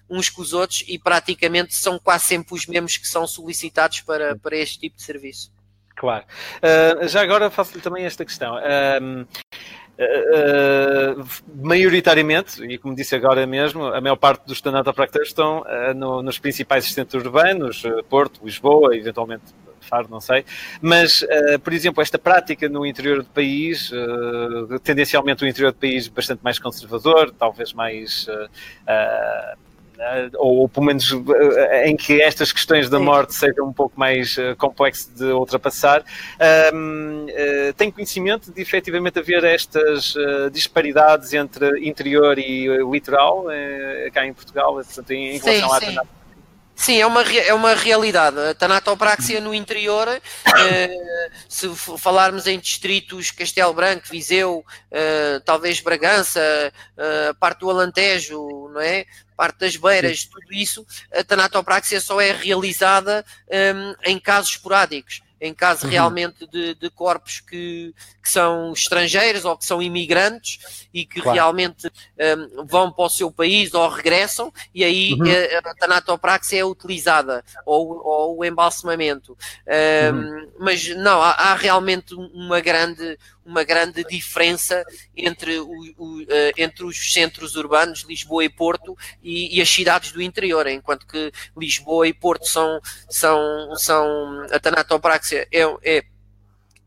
[0.10, 4.36] uns com os outros e praticamente são quase sempre os mesmos que são solicitados para,
[4.36, 5.56] para este tipo de serviço.
[5.96, 6.26] Claro.
[6.58, 8.56] Uh, já agora faço-lhe também esta questão.
[8.56, 9.22] Uh,
[10.00, 15.64] uh, maioritariamente, e como disse agora mesmo, a maior parte dos stand-up estão
[15.96, 19.46] no, nos principais centros urbanos, Porto, Lisboa, eventualmente
[19.86, 20.46] Faro, não sei.
[20.82, 25.78] Mas, uh, por exemplo, esta prática no interior do país, uh, tendencialmente o interior do
[25.78, 28.28] país bastante mais conservador, talvez mais.
[28.28, 29.66] Uh,
[30.38, 31.10] ou, ou, pelo menos
[31.86, 36.04] em que estas questões da morte sejam um pouco mais uh, complexo de ultrapassar,
[36.74, 43.46] um, uh, tem conhecimento de efetivamente haver estas uh, disparidades entre interior e litoral
[44.14, 46.04] cá em Portugal, portanto, em, em relação sim, à
[46.76, 48.38] Sim, é uma, é uma realidade.
[48.38, 56.42] A tanatopraxia no interior, eh, se falarmos em distritos Castelo Branco, Viseu, eh, talvez Bragança,
[56.98, 59.06] eh, parte do Alentejo, não é?
[59.38, 63.26] parte das beiras, tudo isso, a tanatopraxia só é realizada
[64.06, 65.92] em casos esporádicos em caso uhum.
[65.92, 71.36] realmente de, de corpos que, que, são estrangeiros ou que são imigrantes e que claro.
[71.36, 71.92] realmente
[72.58, 75.26] um, vão para o seu país ou regressam, e aí uhum.
[75.26, 79.38] Eh, a, a tanatopraxia é utilizada, ou, ou o embalsamamento.
[79.68, 80.52] Um, uhum.
[80.60, 84.84] Mas não, há, há, realmente uma grande, uma grande diferença
[85.16, 86.28] entre, o, o, uh,
[86.58, 91.32] entre os centros urbanos, Lisboa e Porto, e, e, as cidades do interior, enquanto que
[91.56, 96.04] Lisboa e Porto são, são, são a tanatopraxia é, é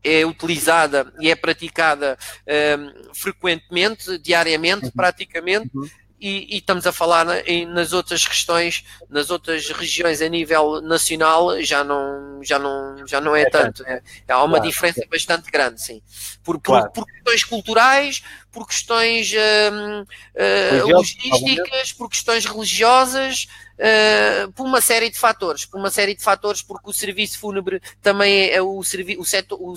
[0.01, 2.17] é utilizada e é praticada
[2.47, 4.91] um, frequentemente, diariamente, uhum.
[4.91, 10.21] praticamente, uhum e, e, estamos a falar na, em, nas outras questões, nas outras regiões
[10.21, 13.83] a nível nacional, já não, já não, já não é, é tanto.
[13.85, 14.69] É, há uma claro.
[14.69, 16.01] diferença bastante grande, sim.
[16.43, 16.91] Por, por, claro.
[16.91, 23.47] por questões culturais, por questões hum, uh, logísticas, por questões religiosas,
[23.79, 27.81] uh, por uma série de fatores, por uma série de fatores, porque o serviço fúnebre
[28.01, 29.73] também é o, servi o, setor, o,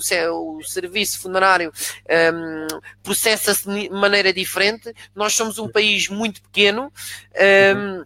[0.57, 1.71] o serviço funerário
[2.33, 2.67] um,
[3.01, 4.93] processa-se de maneira diferente.
[5.15, 6.91] Nós somos um país muito pequeno.
[7.75, 8.05] Um,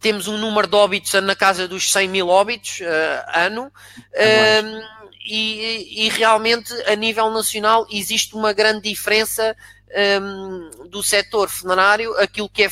[0.00, 3.72] temos um número de óbitos na casa dos 100 mil óbitos uh, ano.
[4.14, 5.00] Um,
[5.32, 9.54] e, e, realmente a nível nacional existe uma grande diferença
[10.22, 12.70] um, do setor funerário, aquilo que, é,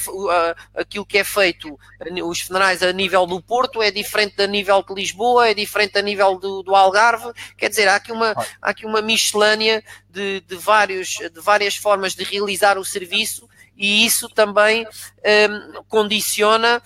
[0.74, 1.78] aquilo que é feito,
[2.24, 6.02] os funerais a nível do Porto é diferente da nível de Lisboa, é diferente a
[6.02, 10.56] nível do, do Algarve, quer dizer, há aqui uma, há aqui uma miscelânea de, de,
[10.56, 16.82] vários, de várias formas de realizar o serviço e isso também um, condiciona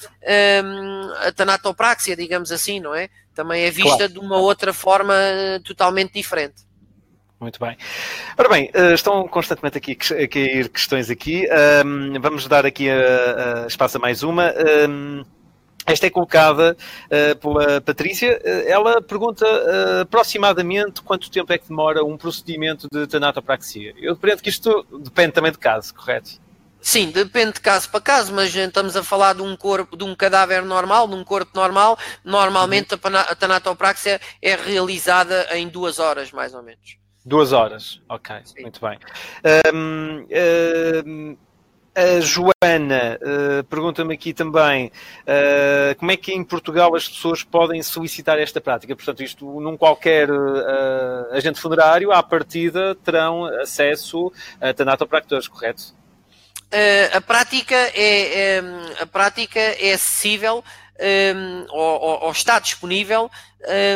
[0.65, 3.09] um, a tanatopraxia, digamos assim, não é?
[3.35, 4.13] Também é vista claro.
[4.13, 5.15] de uma outra forma
[5.65, 6.57] totalmente diferente.
[7.43, 7.77] Muito bem.
[8.39, 11.45] Ora bem, eh, estão constantemente aqui a cair questões aqui.
[12.21, 14.55] vamos dar aqui a, a espaço a mais uma.
[15.85, 16.77] esta é colocada
[17.07, 18.41] uh, pela Patrícia.
[18.45, 23.93] Uh, ela pergunta uh, aproximadamente quanto tempo é que demora um procedimento de tanatopraxia.
[23.99, 26.41] Eu compreendo que isto depende também de caso, correto?
[26.81, 30.15] Sim, depende de caso para caso, mas estamos a falar de um corpo, de um
[30.15, 31.99] cadáver normal, de um corpo normal.
[32.25, 33.17] Normalmente uhum.
[33.17, 37.02] a tanatopraxia é realizada em duas horas, mais ou menos.
[37.25, 38.63] Duas horas, ok, Sim.
[38.63, 38.99] muito bem.
[39.73, 40.27] Um,
[41.07, 41.37] um,
[41.95, 47.83] a Joana uh, pergunta-me aqui também uh, como é que em Portugal as pessoas podem
[47.83, 48.97] solicitar esta prática.
[48.97, 55.95] Portanto, isto num qualquer uh, agente funerário, à partida, terão acesso a tanatopractores, correto?
[57.13, 58.63] a prática é, é,
[58.99, 60.65] a prática é acessível
[61.01, 63.31] um, ou, ou, está disponível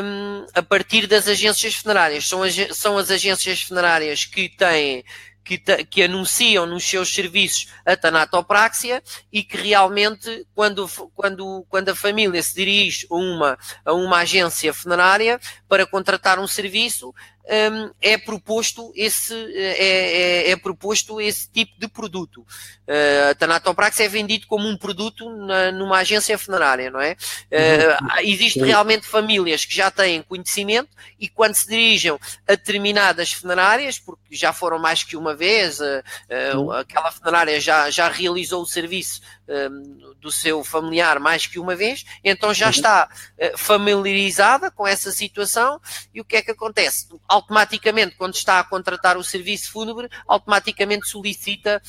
[0.04, 2.26] um, a partir das agências funerárias.
[2.28, 2.40] São,
[2.72, 5.04] são as agências funerárias que têm
[5.46, 9.00] que, que, anunciam nos seus serviços a tanatopraxia
[9.32, 14.74] e que realmente, quando, quando, quando a família se dirige a uma, a uma agência
[14.74, 17.14] funerária para contratar um serviço,
[17.46, 22.40] um, é proposto esse é, é, é, proposto esse tipo de produto.
[22.86, 27.12] Uh, a Tanatoprax é vendido como um produto na, numa agência funerária, não é?
[27.12, 33.98] Uh, existe realmente famílias que já têm conhecimento e quando se dirigem a determinadas funerárias,
[33.98, 39.20] porque já foram mais que uma vez, uh, aquela funerária já, já realizou o serviço
[39.48, 42.70] um, do seu familiar mais que uma vez, então já uhum.
[42.70, 45.80] está uh, familiarizada com essa situação
[46.12, 47.08] e o que é que acontece?
[47.28, 51.82] Automaticamente, quando está a contratar o serviço fúnebre, automaticamente solicita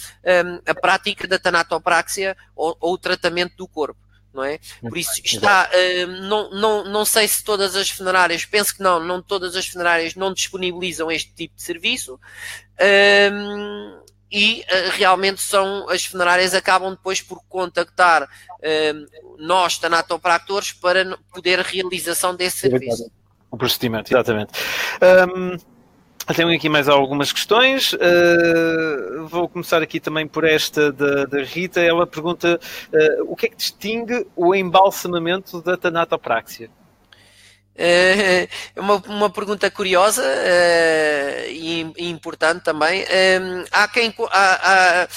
[0.45, 3.99] um, a prática da tanatopraxia ou, ou o tratamento do corpo.
[4.33, 4.59] não é?
[4.81, 8.99] Por isso está, uh, não, não, não sei se todas as funerárias, penso que não,
[8.99, 12.19] não todas as funerárias não disponibilizam este tipo de serviço.
[12.79, 21.17] Um, e uh, realmente são as funerárias acabam depois por contactar uh, nós, tanatopractores, para
[21.33, 23.09] poder a realização desse serviço.
[23.49, 24.51] O procedimento, exatamente.
[25.33, 25.57] Um,
[26.33, 27.93] tenho aqui mais algumas questões.
[27.93, 31.79] Uh, vou começar aqui também por esta da, da Rita.
[31.79, 32.59] Ela pergunta
[33.25, 36.69] o que é que distingue o embalsamamento da tanatopraxia?
[37.79, 43.03] É uma, uma pergunta curiosa uh, e, e, importante também.
[43.03, 44.13] Um, há quem.
[44.31, 45.07] Há, há,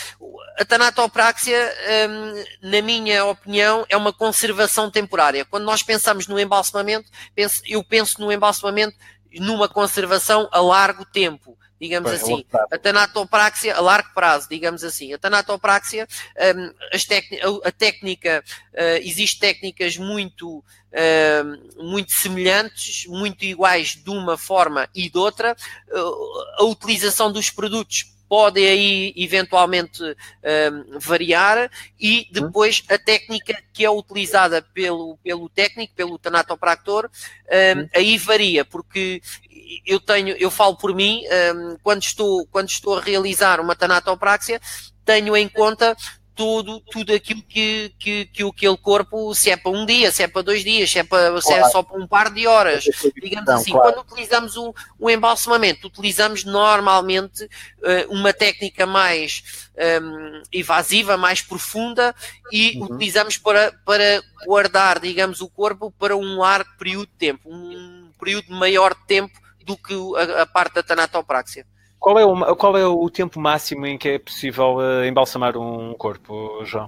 [0.58, 1.74] a tanatopraxia,
[2.11, 5.46] um, na minha opinião, é uma conservação temporária.
[5.46, 8.94] Quando nós pensamos no embalsamamento, penso, eu penso no embalsamamento
[9.38, 12.44] numa conservação a largo tempo digamos Bem, assim.
[12.70, 15.12] A tanatopraxia a largo prazo, digamos assim.
[15.14, 16.06] A tanatopraxia,
[16.54, 24.88] um, a técnica, uh, existe técnicas muito, uh, muito semelhantes, muito iguais de uma forma
[24.94, 25.56] e de outra.
[25.88, 31.68] Uh, a utilização dos produtos pode aí eventualmente um, variar
[31.98, 37.10] e depois a técnica que é utilizada pelo, pelo técnico, pelo tanatopractor,
[37.50, 39.20] um, aí varia, porque
[39.84, 41.24] eu tenho, eu falo por mim,
[41.56, 44.60] um, quando, estou, quando estou a realizar uma tanatopraxia,
[45.04, 45.96] tenho em conta
[46.34, 50.28] tudo, tudo aquilo que, que, que aquele corpo, se é para um dia, se é
[50.28, 51.42] para dois dias, se é, para, claro.
[51.42, 52.84] se é só para um par de horas,
[53.20, 53.92] digamos Não, assim, claro.
[53.92, 59.68] quando utilizamos o, o embalsamamento, utilizamos normalmente uh, uma técnica mais
[60.02, 62.14] um, evasiva, mais profunda
[62.50, 62.84] e uhum.
[62.84, 68.52] utilizamos para, para guardar, digamos, o corpo para um largo período de tempo, um período
[68.52, 71.66] maior de tempo do que a, a parte da tanatopraxia.
[72.01, 75.92] Qual é, o, qual é o tempo máximo em que é possível uh, embalsamar um
[75.92, 76.86] corpo, João?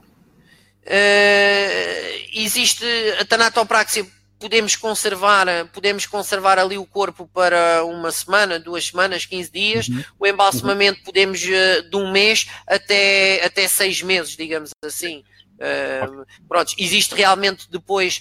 [0.85, 2.85] Uh, existe
[3.21, 4.07] a tanatopraxia,
[4.41, 9.89] podemos conservar, podemos conservar ali o corpo para uma semana, duas semanas, 15 dias.
[9.89, 10.03] Uhum.
[10.19, 11.05] O embalsamamento uhum.
[11.05, 15.23] podemos uh, de um mês até, até seis meses, digamos assim.
[15.63, 18.21] Uh, pronto, existe realmente depois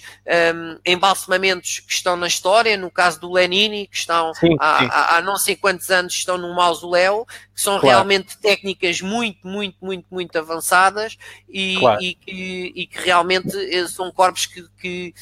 [0.54, 4.88] um, embalsamamentos que estão na história, no caso do Lenini, que estão sim, há, sim.
[4.92, 7.96] Há, há, não sei quantos anos estão no mausoléu, que são claro.
[7.96, 11.18] realmente técnicas muito, muito, muito, muito avançadas
[11.48, 12.00] e, claro.
[12.00, 15.12] e, que, e que, realmente eh, são corpos que, que,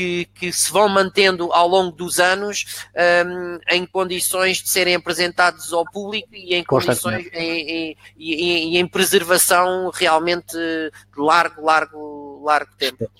[0.00, 2.86] que, que, se vão mantendo ao longo dos anos
[3.26, 8.86] um, em condições de serem apresentados ao público e em condições em, em, em, em
[8.86, 13.10] preservação realmente de largo, largo, largo tempo.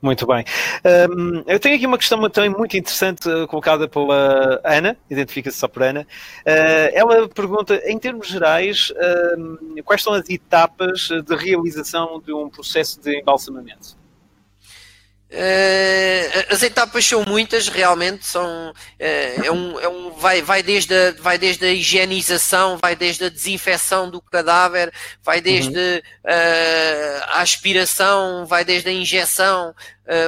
[0.00, 0.44] Muito bem.
[1.10, 5.66] Um, eu tenho aqui uma questão também muito interessante uh, colocada pela Ana, identifica-se só
[5.66, 6.06] por Ana.
[6.46, 12.48] Uh, ela pergunta, em termos gerais, uh, quais são as etapas de realização de um
[12.48, 13.99] processo de embalsamamento?
[15.32, 20.92] Uh, as etapas são muitas, realmente, são, uh, é um, é um, vai, vai, desde
[20.92, 25.98] a, vai desde a higienização, vai desde a desinfecção do cadáver, vai desde uhum.
[26.24, 29.72] uh, a aspiração, vai desde a injeção,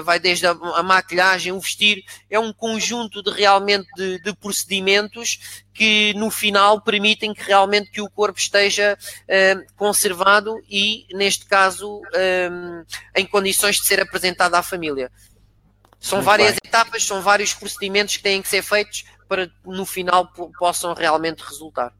[0.05, 5.63] vai desde a, a, maquilhagem, o vestir, é um conjunto de realmente de, de procedimentos
[5.75, 12.01] que no final permitem que realmente que o corpo esteja uh, conservado e, neste caso,
[12.51, 12.85] um,
[13.17, 15.11] em condições de ser apresentado à família.
[15.99, 16.61] São Muito várias bem.
[16.65, 21.93] etapas, são vários procedimentos que têm que ser feitos para no final possam realmente resultar.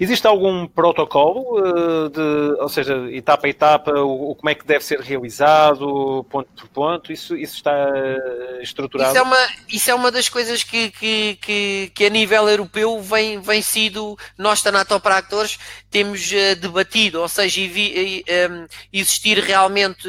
[0.00, 4.84] Existe algum protocolo, uh, de, ou seja, etapa a etapa, o, como é que deve
[4.84, 7.12] ser realizado, ponto por ponto?
[7.12, 9.10] Isso, isso está uh, estruturado?
[9.10, 13.00] Isso é uma, isso é uma das coisas que, que, que, que a nível europeu
[13.00, 15.56] vem, vem sido, nós tanatopractores
[15.88, 20.08] temos uh, debatido, ou seja, um, existir realmente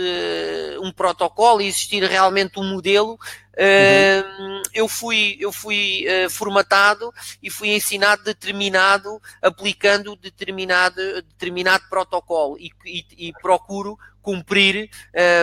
[0.81, 3.17] um protocolo, existir realmente um modelo
[3.57, 4.61] Uhum.
[4.73, 12.71] eu fui, eu fui uh, formatado e fui ensinado determinado, aplicando determinado, determinado protocolo e,
[12.85, 14.89] e, e procuro cumprir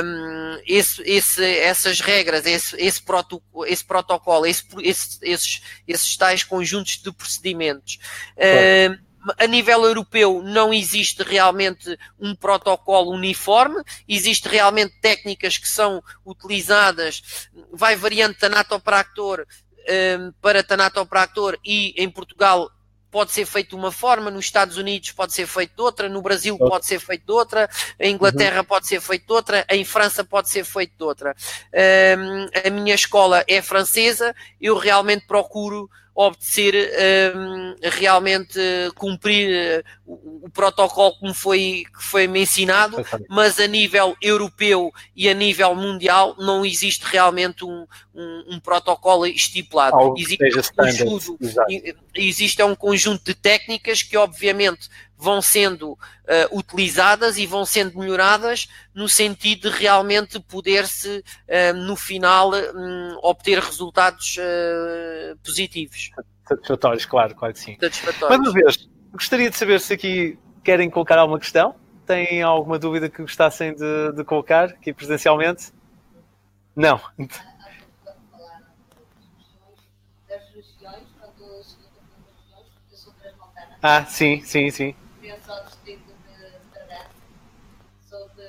[0.05, 6.99] um, esse, esse, essas regras, esse, esse, proto, esse protocolo, esse, esses, esses tais conjuntos
[6.99, 7.99] de procedimentos.
[8.37, 16.03] Uh, a nível europeu não existe realmente um protocolo uniforme, existe realmente técnicas que são
[16.25, 19.47] utilizadas, vai variando tanatopractor
[19.89, 22.71] um, para tanatopractor e em Portugal
[23.11, 26.21] pode ser feito de uma forma, nos Estados Unidos pode ser feito de outra, no
[26.21, 27.69] Brasil pode ser feito de outra,
[27.99, 28.65] em Inglaterra uhum.
[28.65, 31.35] pode ser feito de outra, em França pode ser feito de outra.
[32.19, 35.89] Um, a minha escola é francesa, eu realmente procuro
[36.21, 36.75] obedecer
[37.37, 38.59] um, realmente
[38.97, 42.97] cumprir uh, o, o, protocolo como foi, que foi mencionado,
[43.29, 49.27] mas a nível europeu e a nível mundial não existe realmente um, um, um protocolo
[49.27, 49.95] estipulado.
[49.95, 51.39] Algo existe, um conjunto,
[52.17, 54.89] existe um conjunto de técnicas que obviamente
[55.19, 55.99] vão sendo uh,
[56.53, 63.59] utilizadas e vão sendo melhoradas no sentido de realmente poder-se, uh, no final, um, obter
[63.59, 66.11] resultados uh, positivos.
[66.47, 67.77] Satisfatórios, claro, claro que sim.
[68.29, 71.75] Mais uma vez, gostaria de saber se aqui querem colocar alguma questão.
[72.07, 75.73] Têm alguma dúvida que gostassem de, de colocar aqui presencialmente?
[76.75, 76.99] Não.
[83.83, 84.95] Ah, sim, sim, sim.
[85.29, 87.11] Penso ao distrito de Bragança,
[88.09, 88.49] sou de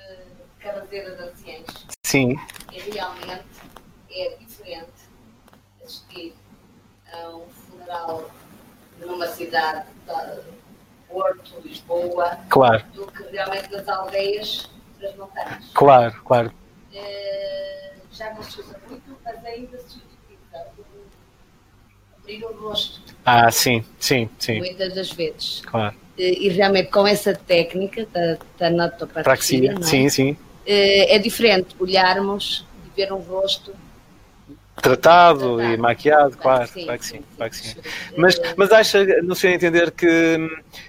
[0.61, 1.65] Carazeira de Anciães.
[2.05, 2.39] Sim,
[2.71, 3.43] E realmente
[4.09, 4.89] é diferente
[5.83, 6.33] assistir
[7.11, 8.31] a um funeral
[8.97, 10.41] numa cidade de
[11.09, 15.69] Porto, Lisboa, claro, do que realmente nas aldeias transmontanas.
[15.73, 16.53] claro, claro.
[16.93, 20.85] Eh, já não se usa muito, mas ainda se utiliza o
[22.21, 25.59] abrir o rosto, Ah, sim, sim, sim, muitas das vezes.
[25.65, 25.93] claro.
[26.19, 29.83] Eh, E realmente com essa técnica da tanatopraxia, Praxia, não é?
[29.83, 30.37] sim, sim.
[30.65, 33.73] Eh, é diferente olharmos e ver um rosto
[34.81, 35.61] Tratado tratado.
[35.73, 37.75] e maquiado, claro, claro que sim, claro que sim.
[38.15, 40.37] Mas, Eh, mas acha, não sei entender que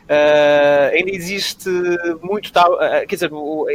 [0.09, 1.68] ah, ainda existe
[2.22, 3.31] muito tabu, ah, quer dizer,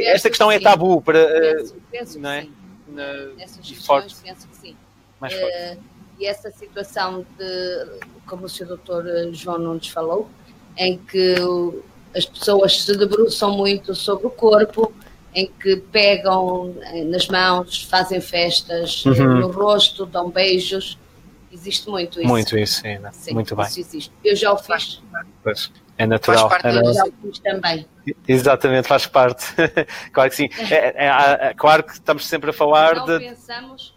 [0.06, 2.40] esta questão que é tabu para ah, penso, penso não é?
[2.42, 2.52] que sim.
[2.88, 4.76] na- Nessas e questões, forte, penso que sim.
[5.20, 5.78] mais forte.
[6.18, 7.86] E essa situação de,
[8.26, 8.68] como o Sr.
[8.68, 9.32] Dr.
[9.34, 10.30] João Nunes falou,
[10.76, 11.34] em que
[12.16, 14.92] as pessoas se debruçam muito sobre o corpo,
[15.34, 19.40] em que pegam eh, nas mãos, fazem festas eh, Uhum.
[19.40, 20.98] no rosto, dão beijos.
[21.52, 22.28] Existe muito isso.
[22.28, 23.66] Muito isso ainda, Sim, muito bem.
[23.66, 24.10] Existe.
[24.24, 25.02] Eu já o fiz,
[25.42, 26.48] Pois, é natural.
[26.48, 27.86] parte é da- eu na- já o fiz também.
[28.28, 29.46] Exatamente, faz parte.
[30.12, 30.48] claro que sim.
[30.70, 33.18] É, é- é- claro que estamos sempre a falar não de.
[33.20, 33.94] pensamos,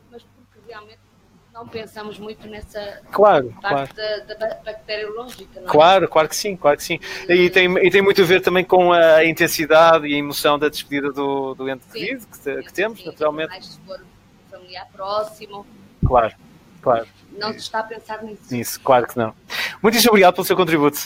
[1.60, 3.76] não pensamos muito nessa Claro, claro.
[3.76, 5.72] parte da, da ba- bacteriológica, não é?
[5.72, 7.00] Claro, claro que sim, claro que sim.
[7.28, 10.70] E tem, e tem muito a ver também com a intensidade e a emoção da
[10.70, 13.50] despedida do, do ente querido que, te- que temos, Sim, naturalmente.
[13.50, 15.66] Mais se for um familiar próximo,
[16.06, 16.34] Claro,
[16.82, 17.06] claro,
[17.38, 18.42] não se está a pensar nisso.
[18.50, 19.34] nisso, claro que não.
[19.84, 20.98] Muitíssimo obrigado pelo seu contributo.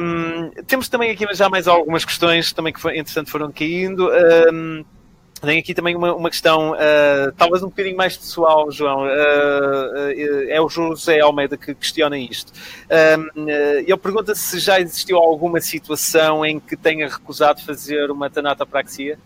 [0.00, 4.08] Hum, temos também aqui já mais algumas questões também que, foi, entretanto, foram caindo.
[4.52, 4.84] Hum,
[5.40, 9.04] tem aqui também uma, uma questão, ah, talvez um bocadinho mais pessoal, João.
[9.04, 10.12] Ah,
[10.48, 12.52] é o José Almeida que questiona isto.
[12.90, 13.16] Ah,
[13.86, 19.18] ele pergunta se já existiu alguma situação em que tenha recusado fazer uma tanatopraxia.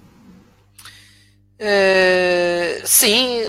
[2.85, 3.45] Sim,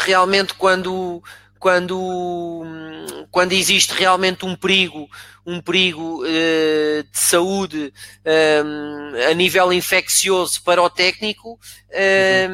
[0.00, 1.22] realmente quando,
[1.58, 5.08] quando, hum, quando existe realmente um perigo,
[5.46, 7.92] um perigo eh, de saúde
[8.64, 11.58] hum, a nível infeccioso para o técnico,
[11.90, 12.48] eh,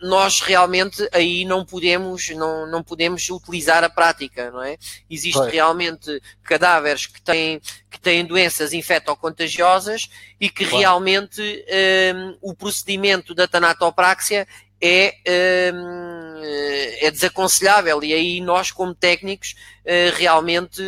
[0.00, 4.78] nós realmente aí não podemos, não, não podemos utilizar a prática, não é?
[5.10, 5.52] Existe Pois.
[5.52, 7.60] realmente cadáveres que têm,
[7.90, 10.08] que têm doenças infectocontagiosas
[10.40, 10.78] e que Claro.
[10.78, 11.42] realmente
[12.14, 14.46] hum, o procedimento da tanatopraxia
[14.82, 15.14] é,
[15.74, 16.40] hum,
[17.00, 19.54] é desaconselhável e aí nós como técnicos
[19.84, 20.82] eh, realmente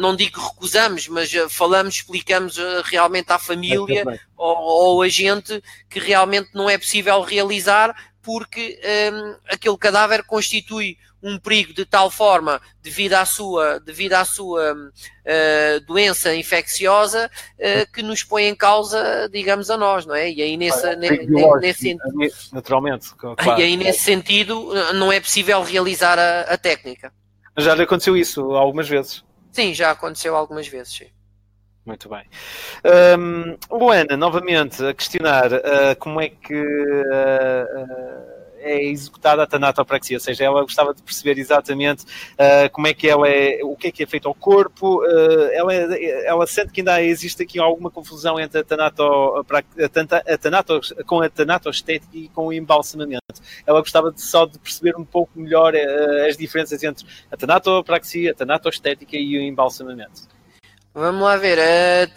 [0.00, 4.04] não digo recusamos, mas eh, falamos, explicamos eh, realmente à família
[4.36, 8.80] ou, ou a gente que realmente não é possível realizar porque
[9.12, 14.76] hum, aquele cadáver constitui um perigo de tal forma devido à sua, devido à sua
[15.24, 20.30] eh, doença infecciosa eh, que nos põe em causa, digamos, a nós, não é?
[20.30, 23.14] E aí nesse, ne- ne- Biológico, nesse, naturalmente.
[23.16, 23.60] claro.
[23.60, 27.12] e aí nesse sentido não é possível realizar a, a técnica.
[27.58, 29.24] Já lhe aconteceu isso algumas vezes.
[29.52, 31.06] Sim, já aconteceu algumas vezes, sim.
[31.84, 32.24] Muito bem.
[33.18, 36.54] Hum, Luana, novamente, a questionar ah, como é que
[37.12, 38.35] ah, ah,
[38.66, 42.04] é executada a tanatopraxia, ou seja, ela gostava de perceber exatamente
[42.38, 45.50] ah, como é que ela é, o que é que é feito ao corpo, ah,
[45.52, 51.20] ela, ela sente que ainda existe aqui alguma confusão entre a tanato, a a com
[51.20, 53.22] a tanatoestética e com o embalsamamento.
[53.66, 58.32] Ela gostava de, só de perceber um pouco melhor ah, as diferenças entre a tanatopraxia,
[58.32, 60.36] a tanatoestética e o embalsamamento.
[60.96, 61.58] Vamos lá ver.
[61.58, 62.08] É,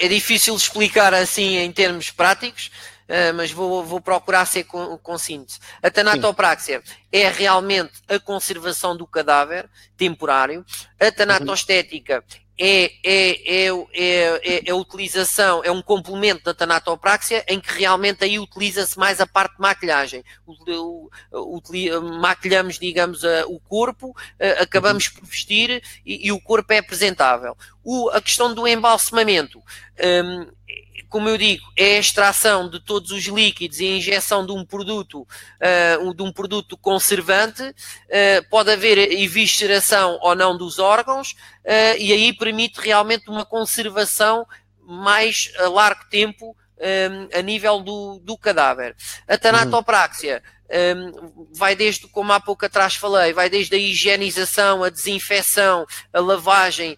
[0.00, 2.70] é difícil explicar assim em termos práticos,
[3.08, 5.58] eh, mas vou, vou procurar ser con- conciso.
[5.82, 6.82] A tanatopraxia
[7.12, 10.64] é realmente a conservação do cadáver temporário.
[11.00, 12.24] A tanatostética
[12.58, 18.24] é, é, é, é, é a utilização, é um complemento da tanatopraxia em que realmente
[18.24, 20.24] aí utiliza-se mais a parte de maquilhagem.
[22.20, 24.14] Maquilhamos, digamos, o corpo,
[24.60, 27.56] acabamos por vestir e, e o corpo é apresentável.
[27.84, 29.58] O- a questão do embalsamamento,
[30.24, 30.46] hum,
[31.08, 34.64] como eu digo, é a extração de todos os líquidos e a injeção de um
[34.64, 35.26] produto,
[36.00, 41.34] um- de um produto conservante, ah, pode haver evisceração ou não dos órgãos,
[41.66, 44.46] ah, e aí permite realmente uma conservação
[44.80, 48.94] mais a largo tempo hum, a nível do, do cadáver.
[49.26, 50.42] A tanatopraxia
[50.96, 56.20] hum, vai desde, como há pouco atrás falei, vai desde a higienização, a desinfecção, a
[56.20, 56.96] lavagem,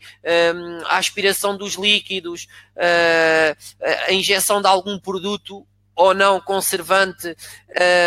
[0.54, 3.56] hum, a aspiração dos líquidos, uh,
[4.06, 5.66] a injeção de algum produto
[5.98, 7.36] ou não conservante,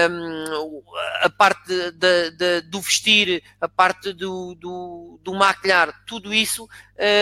[0.09, 0.81] um,
[1.21, 6.69] a parte de, de, do vestir, a parte do, do, do maquilhar, tudo isso,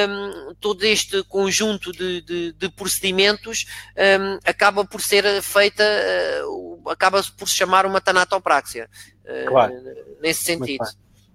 [0.08, 3.66] um, todo este conjunto de, de, de procedimentos
[3.98, 5.84] um, acaba por ser feita,
[6.46, 8.88] uh, acaba por se chamar uma tanatopraxia.
[9.26, 9.74] Uh, claro.
[10.22, 10.86] Nesse sentido.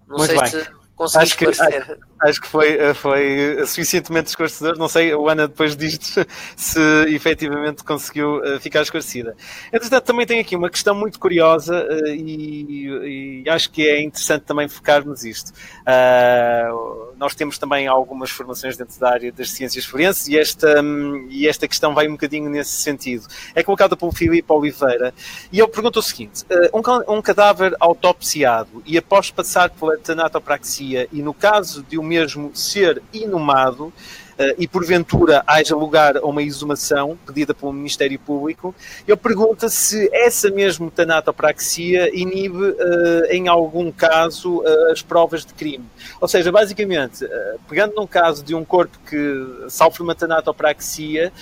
[0.06, 0.48] Não Muito sei bem.
[0.48, 1.98] se consegui acho que, esclarecer.
[2.24, 4.78] Acho que foi, eh, foi suficientemente esclarecedor.
[4.78, 6.16] Não sei, o Ana depois diz
[6.56, 9.36] se efetivamente conseguiu eh, ficar esclarecida.
[9.70, 14.42] Entretanto, também tem aqui uma questão muito curiosa eh, e, e acho que é interessante
[14.44, 15.52] também focarmos isto.
[15.80, 21.26] Uh, nós temos também algumas formações dentro da área das ciências forenses e esta, um,
[21.28, 23.26] e esta questão vai um bocadinho nesse sentido.
[23.54, 25.12] É colocada pelo Filipe Oliveira
[25.52, 31.06] e ele pergunta o seguinte: uh, um, um cadáver autopsiado e após passar pela tanatopraxia
[31.12, 33.92] e no caso de um mesmo ser inumado
[34.34, 38.74] Uh, e porventura haja lugar a uma exumação pedida pelo Ministério Público,
[39.06, 45.54] ele pergunta se essa mesma tanatopraxia inibe, uh, em algum caso, uh, as provas de
[45.54, 45.84] crime.
[46.20, 47.24] Ou seja, basicamente,
[47.68, 51.32] pegando num caso de um corpo que sofre uma tanatopraxia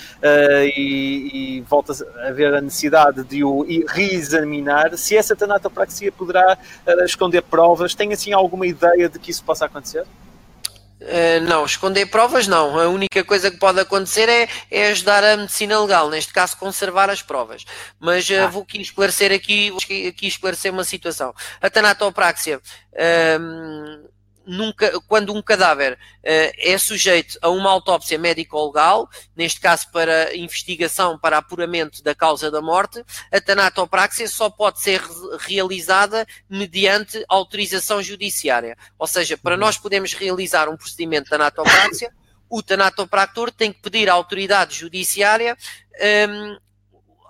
[0.77, 6.59] e, e volta a haver a necessidade de o reexaminar, se essa tanatopraxia poderá
[7.03, 10.05] esconder provas, tem assim alguma ideia de que isso possa acontecer?
[11.03, 12.79] Uh, não, esconder provas não.
[12.79, 17.09] A única coisa que pode acontecer é, é ajudar a medicina legal, neste caso conservar
[17.09, 17.65] as provas.
[17.99, 18.47] Mas uh, ah.
[18.47, 19.73] vou aqui esclarecer aqui,
[20.07, 21.33] aqui esclarecer uma situação.
[21.61, 24.09] A tanatopraxia uh,
[24.45, 31.17] nunca, quando um cadáver uh, é sujeito a uma autópsia médico-legal, neste caso para investigação,
[31.17, 35.01] para apuramento da causa da morte, a tanatopraxia só pode ser
[35.39, 38.77] realizada mediante autorização judiciária.
[38.97, 39.61] Ou seja, para uhum.
[39.61, 42.11] nós podermos realizar um procedimento de tanatopraxia,
[42.49, 45.57] o tanatopractor tem que pedir à autoridade judiciária
[46.29, 46.57] um,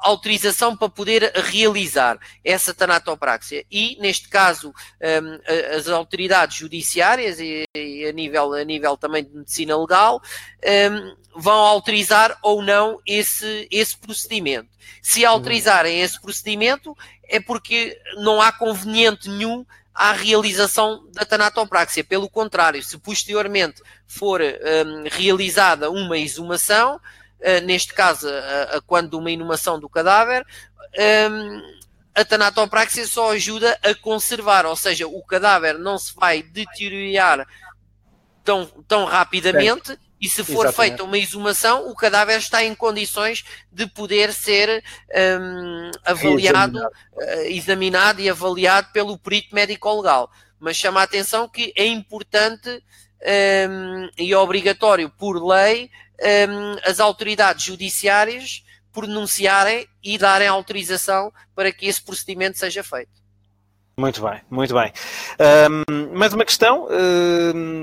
[0.04, 3.66] autorização para poder realizar essa tanatopraxia.
[3.72, 7.66] E, neste caso, um, as autoridades judiciárias e,
[8.08, 10.22] a, nível, a nível também de medicina legal
[10.92, 14.70] um, vão autorizar ou não esse, esse procedimento.
[15.02, 16.96] Se autorizarem esse procedimento,
[17.28, 22.04] é porque não há conveniente nenhum à realização da tanatopraxia.
[22.04, 27.00] Pelo contrário, se posteriormente for um, realizada uma exumação,
[27.64, 30.46] neste caso, uh, quando uma inumação do cadáver,
[31.32, 31.62] um,
[32.16, 37.48] a tanatopraxia só ajuda a conservar, ou seja, o cadáver não se vai deteriorar
[38.44, 39.98] tão, tão rapidamente.
[40.22, 40.76] E se for Exatamente.
[40.76, 44.82] feita uma exumação, o cadáver está em condições de poder ser
[45.42, 50.32] um, avaliado, uh, examinado e avaliado pelo perito médico-legal.
[50.58, 52.82] Mas chama a atenção que é importante
[53.26, 55.90] um, e é obrigatório por lei
[56.50, 63.24] um, as autoridades judiciárias pronunciarem e darem autorização para que esse procedimento seja feito.
[63.96, 64.92] Muito bem, muito bem.
[65.40, 66.88] Um, mais uma questão,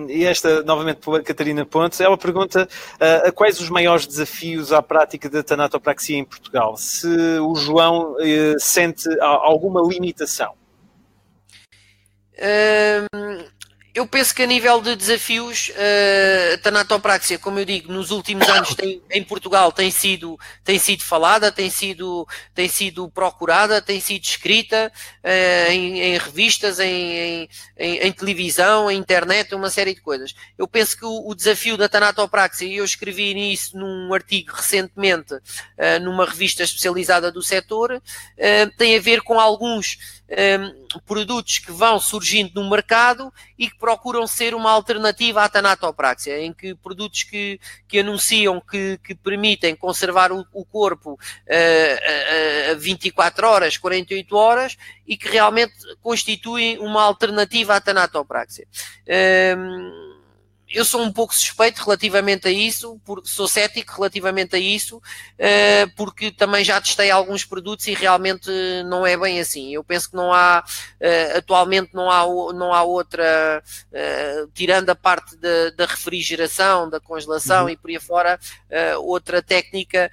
[0.08, 5.30] e esta novamente pela Catarina Pontes, ela pergunta uh, quais os maiores desafios à prática
[5.30, 6.76] da tanatopraxia em Portugal?
[6.76, 7.06] Se
[7.38, 10.52] o João uh, sente alguma limitação?
[12.40, 13.44] Um,
[13.92, 18.48] eu penso que a nível de desafios, uh, a tanatopraxia, como eu digo, nos últimos
[18.48, 23.98] anos tem, em Portugal tem sido, tem sido falada, tem sido, tem sido procurada, tem
[23.98, 24.92] sido escrita
[25.24, 30.34] uh, em, em, revistas, em, em, em, televisão, em internet, uma série de coisas.
[30.56, 35.34] Eu penso que o, o desafio da tanatopraxia, e eu escrevi nisso num artigo recentemente
[35.34, 35.40] uh,
[36.00, 38.00] numa revista especializada do setor,
[38.76, 40.20] tem a ver com alguns
[41.04, 46.52] produtos que vão surgindo no mercado e que procuram ser uma alternativa à tanatopraxia, em
[46.52, 47.58] que produtos que,
[47.88, 54.76] que anunciam que, que permitem conservar o, o corpo uh, uh, 24 horas, 48 horas
[55.06, 55.72] e que realmente
[56.02, 58.66] constituem uma alternativa à tanatopraxia.
[59.56, 60.09] Um,
[60.70, 65.90] eu sou um pouco suspeito relativamente a isso, porque sou cético relativamente a isso, uh,
[65.96, 68.48] porque também já testei alguns produtos e realmente
[68.86, 69.74] não é bem assim.
[69.74, 74.94] Eu penso que não há, uh, atualmente não há, não há outra, uh, tirando a
[74.94, 77.70] parte da, da refrigeração, da congelação uhum.
[77.70, 78.38] e por aí fora,
[78.98, 80.10] outra técnica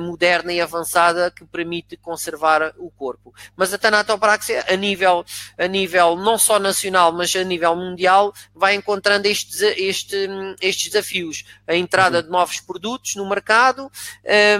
[0.00, 3.34] moderna e avançada que permite conservar o corpo.
[3.56, 5.24] Mas a tanatopraxia, a nível,
[5.58, 10.28] a nível não só nacional, mas a nível mundial, vai encontrando estes, estes este,
[10.60, 11.44] estes desafios.
[11.66, 13.90] A entrada de novos produtos no mercado,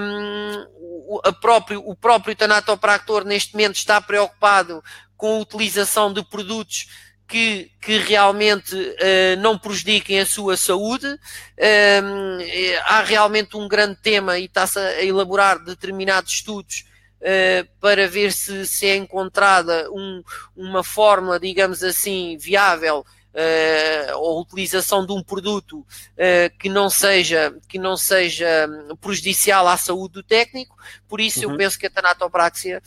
[0.01, 0.67] um,
[1.09, 4.83] o, próprio, o próprio tanatopractor neste momento está preocupado
[5.17, 6.89] com a utilização de produtos
[7.29, 11.07] que, que realmente uh, não prejudiquem a sua saúde.
[11.07, 12.39] Um,
[12.85, 16.85] há realmente um grande tema e está-se a elaborar determinados estudos
[17.21, 20.23] uh, para ver se, se é encontrada um,
[20.57, 23.05] uma fórmula, digamos assim, viável
[23.37, 28.69] uh, ou utilização de um produto uh, que não seja que não seja
[29.01, 30.77] prejudicial à saúde do técnico.
[31.07, 31.53] Por isso, uhum.
[31.53, 32.83] eu penso que a tanatopraxia,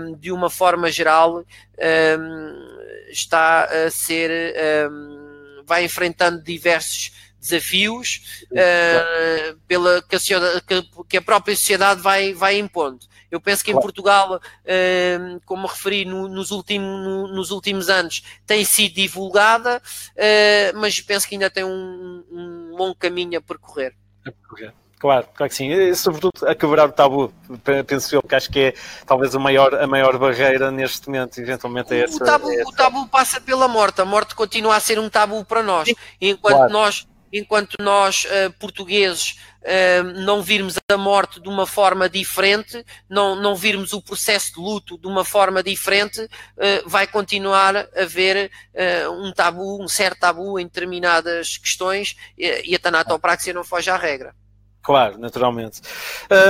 [0.00, 4.54] um, de uma forma geral, um, está a ser
[4.90, 10.20] um, vai enfrentando diversos desafios uh, pela, que, a,
[11.08, 13.06] que, a, própria sociedade vai, vai impondo.
[13.30, 18.22] Eu penso que em Portugal, uh, como referi no, nos, últimos, no, nos últimos anos,
[18.46, 23.94] tem sido divulgada, uh, mas penso que ainda tem um, um longo caminho a percorrer.
[24.26, 24.72] A percorrer.
[24.98, 25.70] Claro, claro que sim.
[25.70, 27.32] E, sobretudo a quebrar o tabu,
[27.86, 28.74] penso eu, que acho que é
[29.06, 32.16] talvez a maior, a maior barreira neste momento, eventualmente é essa.
[32.16, 32.68] O tabu, é essa.
[32.68, 35.88] o tabu passa pela morte, a morte continua a ser um tabu para nós.
[35.88, 36.72] Sim, enquanto claro.
[36.72, 43.34] nós enquanto nós, uh, portugueses, uh, não virmos a morte de uma forma diferente, não,
[43.34, 46.28] não virmos o processo de luto de uma forma diferente, uh,
[46.88, 48.50] vai continuar a haver
[49.20, 53.96] um tabu, um certo tabu em determinadas questões e, e a tanatopraxia não foge à
[53.96, 54.34] regra.
[54.88, 55.82] Claro, naturalmente.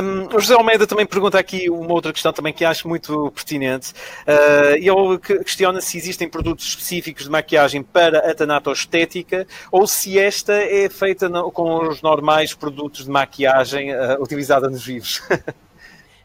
[0.01, 3.91] Um, o José Almeida também pergunta aqui uma outra questão também que acho muito pertinente.
[4.25, 10.53] Uh, ele questiona se existem produtos específicos de maquiagem para a tanatoestética ou se esta
[10.53, 15.21] é feita no, com os normais produtos de maquiagem uh, utilizada nos vivos.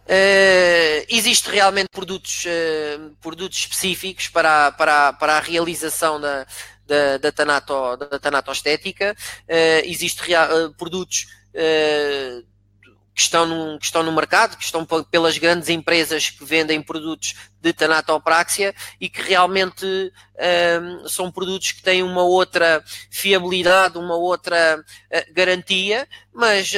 [0.04, 6.46] Uh, existe realmente produtos, uh, produtos específicos para, para, para a realização da,
[6.86, 9.16] da, da, tanato, da tanatoestética.
[9.44, 10.22] Uh, existe
[10.78, 16.44] produtos uh, que, estão no, que estão no mercado, que estão pelas grandes empresas que
[16.44, 23.98] vendem produtos de tanatopraxia e que realmente uh, são produtos que têm uma outra fiabilidade,
[23.98, 26.74] uma outra uh, garantia, mas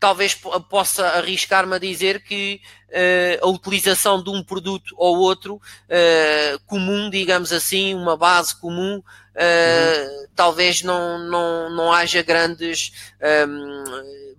[0.00, 0.34] talvez
[0.70, 7.10] possa arriscar-me a dizer que uh, a utilização de um produto ou outro uh, comum,
[7.10, 10.26] digamos assim, uma base comum, uh, uhum.
[10.34, 12.92] talvez não, não, não haja grandes
[13.46, 14.34] um, ehm,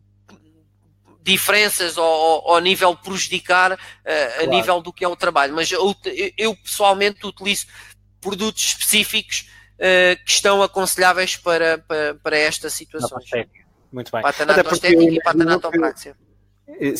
[1.21, 4.41] diferenças ao, ao, nível prejudicar claro.
[4.41, 5.53] a nível do que é o trabalho.
[5.53, 5.95] Mas eu,
[6.35, 7.67] eu pessoalmente utilizo
[8.19, 9.47] produtos específicos
[10.25, 13.29] que estão aconselháveis para, para, para estas situações.
[13.91, 14.21] Muito bem.
[14.21, 16.15] Patanatostética e patanatopraxia.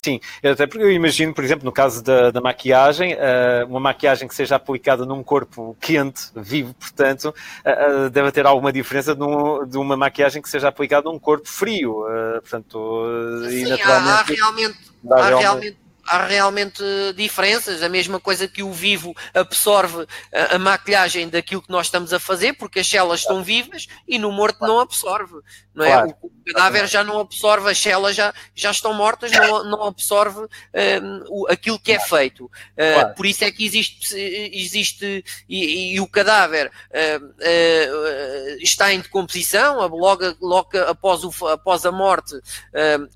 [0.03, 4.27] Sim, até porque eu imagino, por exemplo, no caso da, da maquiagem, uh, uma maquiagem
[4.27, 7.33] que seja aplicada num corpo quente, vivo, portanto,
[7.65, 9.21] uh, deve ter alguma diferença de,
[9.67, 12.03] de, uma maquiagem que seja aplicada num corpo frio.
[12.41, 13.05] portanto,
[13.49, 14.77] Sim, e naturalmente, há, há realmente,
[15.09, 16.83] há realmente há realmente
[17.15, 17.83] diferenças.
[17.83, 22.19] A mesma coisa que o vivo absorve a, a, maquilhagem daquilo que nós estamos a
[22.19, 25.35] fazer, porque as células estão vivas e no morto não absorve.
[25.73, 25.91] Não é?
[25.91, 26.15] Claro.
[26.21, 31.47] O, cadáver já não absorve, as células já, já estão mortas, não, não absorve um,
[31.47, 32.45] aquilo que é feito.
[32.45, 33.15] Uh, claro.
[33.15, 39.87] Por isso é que existe, existe e, e o cadáver uh, uh, está em decomposição,
[39.87, 42.35] logo, logo após, o, após a morte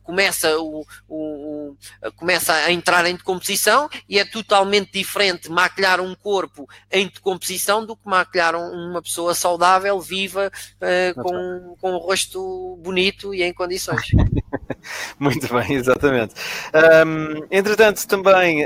[0.03, 1.75] começa, o, o,
[2.15, 7.95] começa a entrar em decomposição e é totalmente diferente maquilhar um corpo em decomposição do
[7.95, 10.51] que maquilhar uma pessoa saudável, viva,
[11.15, 14.07] com, com o rosto bonito e em condições.
[15.19, 16.35] Muito bem, exatamente.
[17.05, 18.65] Um, entretanto, também,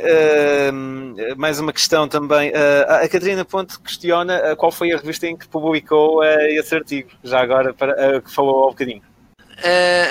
[0.74, 2.49] um, mais uma questão também.
[2.51, 6.76] Uh, a Catarina Ponte questiona uh, qual foi a revista em que publicou uh, esse
[6.76, 9.01] artigo, já agora, para, que falou há um bocadinho.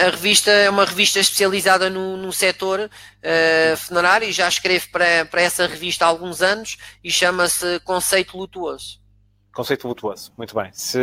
[0.06, 5.42] A revista é uma revista especializada no, no setor uh, funerário, já escrevo para, para
[5.42, 9.00] essa revista há alguns anos e chama-se Conceito Lutuoso.
[9.58, 10.70] Conceito lutuoso, muito bem.
[10.72, 11.00] Se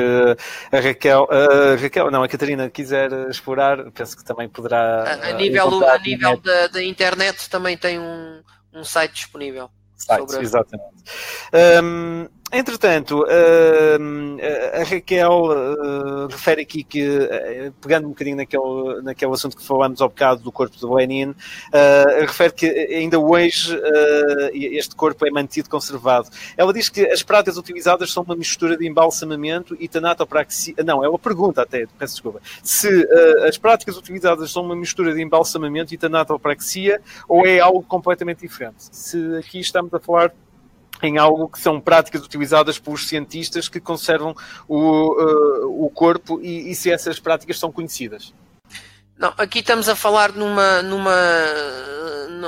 [0.71, 5.03] a Raquel, a Raquel, não, a Catarina quiser explorar, penso que também poderá.
[5.03, 8.41] A, a nível, a nível da, da, internet também tem um,
[8.73, 9.69] um site disponível.
[9.97, 10.45] Site, sobre...
[10.45, 11.03] exatamente.
[11.83, 19.57] Um, Entretanto, a Raquel uh, refere aqui que, uh, pegando um bocadinho naquele, naquele assunto
[19.57, 21.35] que falamos ao bocado do corpo de Lenin,
[22.21, 23.77] refere que ainda hoje
[24.53, 26.29] este corpo é mantido conservado.
[26.55, 30.75] Ela diz que as práticas utilizadas são uma mistura de embalsamamento e tanatopraxia.
[30.85, 32.89] Não, ela pergunta até, peço desculpa, se
[33.47, 38.75] as práticas utilizadas são uma mistura de embalsamamento e tanatopraxia ou é algo completamente diferente.
[38.91, 40.31] Se aqui estamos a falar
[41.01, 44.35] em algo que são práticas utilizadas pelos cientistas que conservam
[44.67, 48.33] o, uh, o corpo e, e, se essas práticas são conhecidas.
[49.17, 50.81] Não, aqui estamos a falar numa.
[50.81, 51.15] numa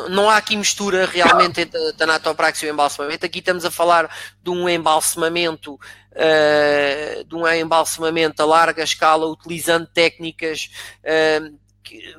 [0.10, 3.26] não há aqui mistura realmente entre tanatopraxia e o embalsamamento.
[3.26, 9.88] Aqui estamos a falar de um embalsamamento, uh, de um embalsamamento a larga escala, utilizando
[9.88, 10.70] técnicas
[11.04, 12.16] uh, que,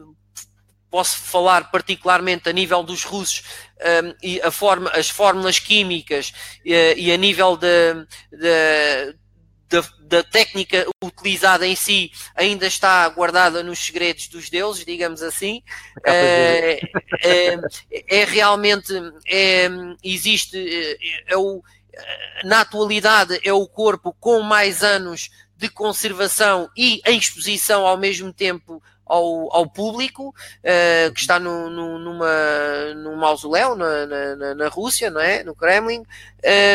[0.91, 3.43] posso falar particularmente a nível dos russos
[3.81, 6.33] um, e a forma, as fórmulas químicas
[6.65, 8.07] e, e a nível da,
[10.01, 15.63] da, técnica utilizada em si ainda está guardada nos segredos dos deuses, digamos assim.
[16.07, 16.81] É,
[17.23, 17.59] é,
[18.09, 18.93] é, realmente
[19.27, 19.69] é,
[20.03, 21.63] existe é, o,
[22.45, 28.33] na atualidade é o corpo com mais anos de conservação e em exposição ao mesmo
[28.33, 34.69] tempo ao, ao público, uh, que está no, no, numa, num mausoléu na, na, na,
[34.69, 35.43] Rússia, não é?
[35.43, 36.05] no Kremlin,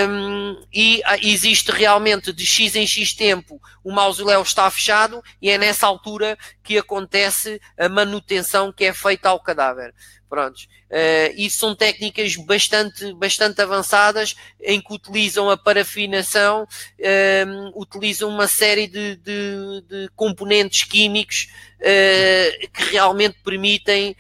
[0.10, 5.58] um, e existe realmente de X em X tempo o mausoléu está fechado e é
[5.58, 9.94] nessa altura que acontece a manutenção que é feita ao cadáver.
[10.30, 10.68] Prontos.
[10.90, 18.48] Uh, e são técnicas bastante, bastante avançadas em que utilizam a parafinação, uh, utilizam uma
[18.48, 21.50] série de, de, de componentes químicos
[21.80, 24.16] uh, que realmente permitem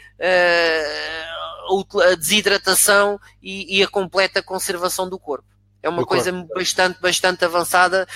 [2.11, 5.45] a desidratação e, e, a completa conservação do corpo.
[5.81, 8.07] É uma coisa bastante, bastante avançada,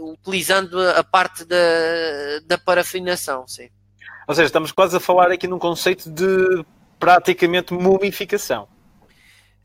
[0.00, 1.56] utilizando a parte da,
[2.46, 3.68] da parafinação, sim.
[4.28, 6.64] Ou seja, estamos quase a falar aqui num conceito de
[6.98, 8.68] praticamente mumificação.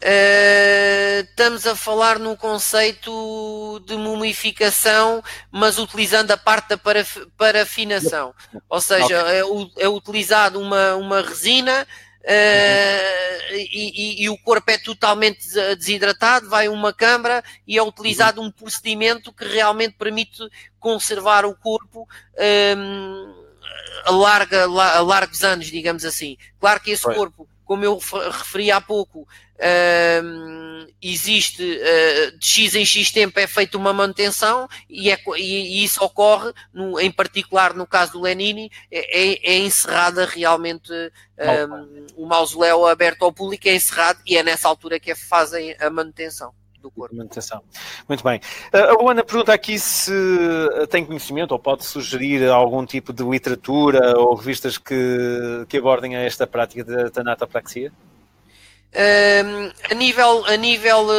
[0.01, 5.21] Uh, estamos a falar num conceito de mumificação,
[5.51, 8.33] mas utilizando a parte da paraf parafinação.
[8.69, 9.81] Ou seja, okay.
[9.81, 11.85] é, é utilizado uma, uma resina
[12.21, 15.47] Uh, e, e, e, o corpo é totalmente
[15.77, 20.37] desidratado, vai uma câmara e é utilizado um procedimento que realmente permite
[20.79, 22.07] conservar o corpo
[22.77, 23.33] um,
[24.05, 26.37] a, larga, a largos anos, digamos assim.
[26.59, 27.17] Claro que esse pois.
[27.17, 29.25] corpo, como eu referi há pouco,
[29.59, 35.81] uh, existe uh, de X em X tempo é feita uma manutenção e, é, e,
[35.81, 40.91] e isso ocorre, no, em particular no caso do Lenini, é, é, é encerrada realmente
[41.37, 45.89] um, o mausoléu aberto ao público, é encerrado e é nessa altura que fazem a
[45.89, 47.15] manutenção do corpo.
[48.07, 48.41] Muito bem.
[48.71, 50.11] A Luana pergunta aqui se
[50.89, 56.47] tem conhecimento ou pode sugerir algum tipo de literatura ou revistas que, que abordem esta
[56.47, 57.91] prática da tanatopraxia?
[58.91, 61.09] A nível a nível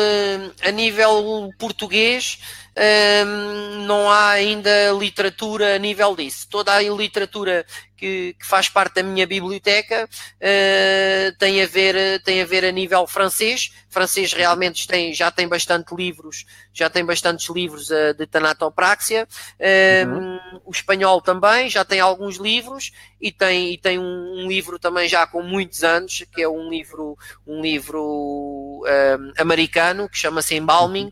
[0.63, 2.39] a nível português
[2.77, 6.47] um, não há ainda literatura a nível disso.
[6.49, 7.67] Toda a literatura
[7.97, 12.73] que, que faz parte da minha biblioteca uh, tem a ver tem a ver a
[12.73, 13.71] nível francês.
[13.89, 19.29] Francês realmente tem já tem bastante livros já tem bastantes livros uh, de tanatopraxia.
[20.07, 20.61] Uhum.
[20.65, 25.09] o espanhol também já tem alguns livros e tem e tem um, um, livro também
[25.09, 27.17] já com muitos anos que é um livro
[27.47, 31.11] um livro uh, americano que chama-se Embalming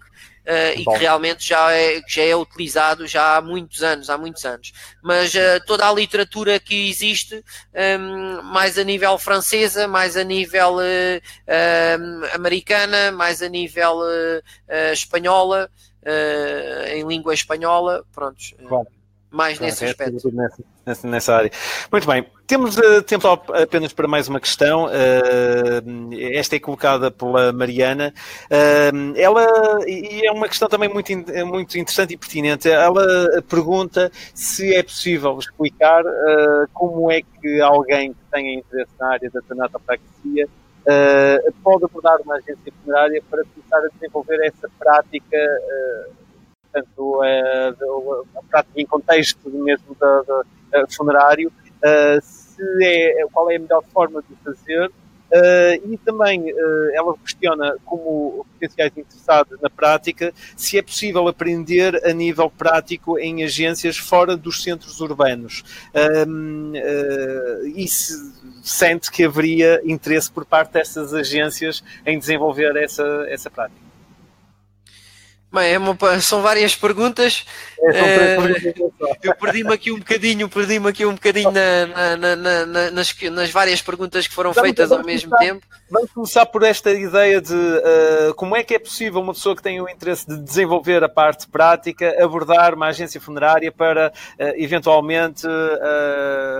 [0.48, 4.44] uh, e que realmente já é, já é utilizado já há muitos anos, há muitos
[4.44, 4.72] anos.
[5.02, 7.44] Mas uh, toda a literatura que existe,
[8.00, 13.98] um, mais a nível francesa, mais a nível uh, americana, mais a nível
[14.92, 15.70] espanhola,
[16.92, 18.54] em língua espanhola, prontos.
[19.30, 20.32] Mais nesse é, aspecto.
[21.04, 21.50] Nessa, área.
[21.92, 24.86] Muito bem, temos uh, tempo apenas para mais uma questão.
[24.86, 28.14] Uh, esta é colocada pela Mariana.
[28.46, 29.46] Uh, ela,
[29.86, 31.12] e é uma questão também muito,
[31.46, 32.66] muito interessante e pertinente.
[32.70, 36.02] Ela pergunta se é possível explicar
[36.72, 40.48] como é que alguém que tenha interesse na área da tanatopraxia
[41.62, 45.36] pode abordar uma agência funerária para começar a desenvolver essa prática
[46.72, 47.68] portanto, é,
[48.36, 50.22] a prática em contexto mesmo da,
[50.70, 54.90] da funerário, uh, se é, qual é a melhor forma de fazer.
[55.30, 62.02] Uh, e também uh, ela questiona, como potenciais interessados na prática, se é possível aprender
[62.06, 65.62] a nível prático em agências fora dos centros urbanos.
[65.94, 73.50] Uh, e se sente que haveria interesse por parte dessas agências em desenvolver essa, essa
[73.50, 73.87] prática.
[75.50, 77.46] Bem, é uma, são várias perguntas.
[77.80, 78.92] É, uh,
[79.22, 83.80] eu perdi-me aqui um bocadinho, perdi-me aqui um bocadinho na, na, na, nas, nas, várias
[83.80, 85.66] perguntas que foram vamos, feitas vamos ao mesmo começar, tempo.
[85.90, 89.62] Vamos começar por esta ideia de uh, como é que é possível uma pessoa que
[89.62, 95.46] tem o interesse de desenvolver a parte prática abordar uma agência funerária para uh, eventualmente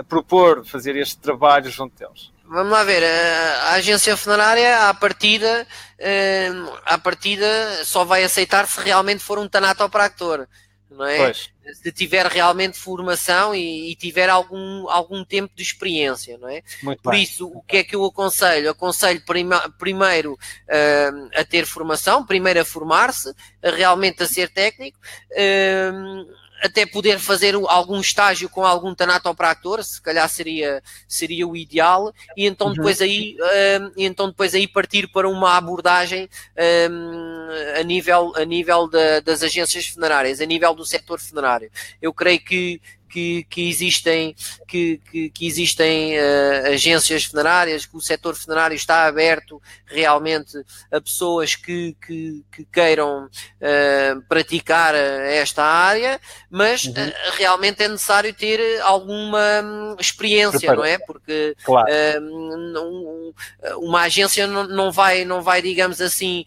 [0.07, 2.31] propor fazer este trabalho junto deles.
[2.49, 5.67] Vamos lá ver, a, agência funerária, à partida,
[5.99, 6.49] eh,
[6.83, 7.45] à partida,
[7.85, 10.47] só vai aceitar se realmente for um tanatopractor,
[10.89, 11.17] não é?
[11.17, 11.51] Pois.
[11.83, 16.63] Se tiver realmente formação e, e, tiver algum, algum tempo de experiência, não é?
[16.81, 17.21] Muito Por bem.
[17.21, 18.71] isso, o que é que eu aconselho?
[18.71, 23.31] Aconselho prima, primeiro uh, a ter formação, primeiro a formar-se,
[23.61, 24.97] realmente a ser técnico,
[25.33, 26.25] uh,
[26.61, 32.45] até poder fazer algum estágio com algum tanatopractor, se calhar seria, seria o ideal, e
[32.45, 32.73] então uhum.
[32.73, 38.45] depois aí, uh, e então depois aí partir para uma abordagem uh, a nível, a
[38.45, 41.71] nível da, das agências funerárias, a nível do setor funerário.
[42.01, 44.35] Eu creio que que, que existem,
[44.67, 50.57] que, que, que existem uh, agências funerárias, que o setor funerário está aberto realmente
[50.91, 56.91] a pessoas que, que, que queiram uh, praticar esta área, mas uhum.
[56.91, 60.77] uh, realmente é necessário ter alguma hum, experiência, Prepara.
[60.77, 60.97] não é?
[60.99, 61.87] Porque claro.
[62.21, 63.33] um,
[63.77, 66.45] uma agência não, não, vai, não vai, digamos assim,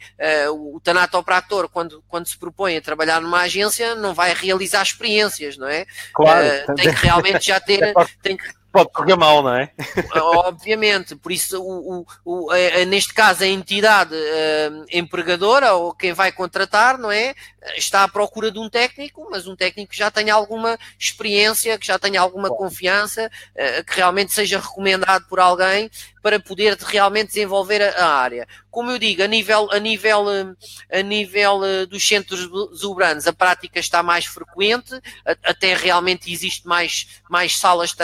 [0.50, 5.68] o tanatoprator, quando, quando se propõe a trabalhar numa agência, não vai realizar experiências, não
[5.68, 5.86] é?
[6.14, 7.82] Claro tem que realmente já ter.
[7.82, 9.70] É tem que, Pode correr mal, não é?
[10.46, 16.14] Obviamente, por isso, o, o, o é, neste caso, a entidade uh, empregadora ou quem
[16.14, 17.34] vai contratar, não é?
[17.76, 21.86] Está à procura de um técnico, mas um técnico que já tenha alguma experiência, que
[21.86, 25.90] já tenha alguma confiança, uh, que realmente seja recomendado por alguém
[26.22, 28.46] para poder realmente desenvolver a, a, área.
[28.70, 30.24] Como eu digo, a nível, a nível,
[30.90, 37.58] a nível dos centros zubranos, a prática está mais frequente, até realmente existe mais, mais
[37.58, 37.96] salas de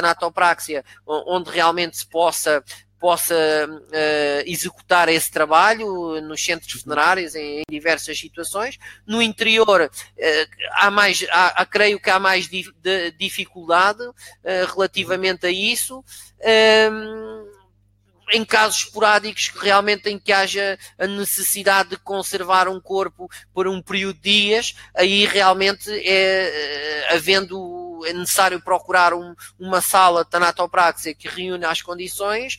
[0.58, 2.62] tanatopráxia onde realmente se possa
[3.00, 8.76] possa uh, executar esse trabalho nos centros funerários em, em diversas situações.
[9.06, 14.14] No interior uh, há mais, há, creio que há mais di, de, dificuldade uh,
[14.74, 16.04] relativamente a isso.
[16.40, 17.46] Ehm,
[18.32, 23.80] em casos esporádicos realmente em que haja a necessidade de conservar um corpo por um
[23.80, 27.14] período de dias, aí realmente é, eh,
[28.06, 32.58] é necessário procurar um, uma sala de tanatopraxia que reúne as condições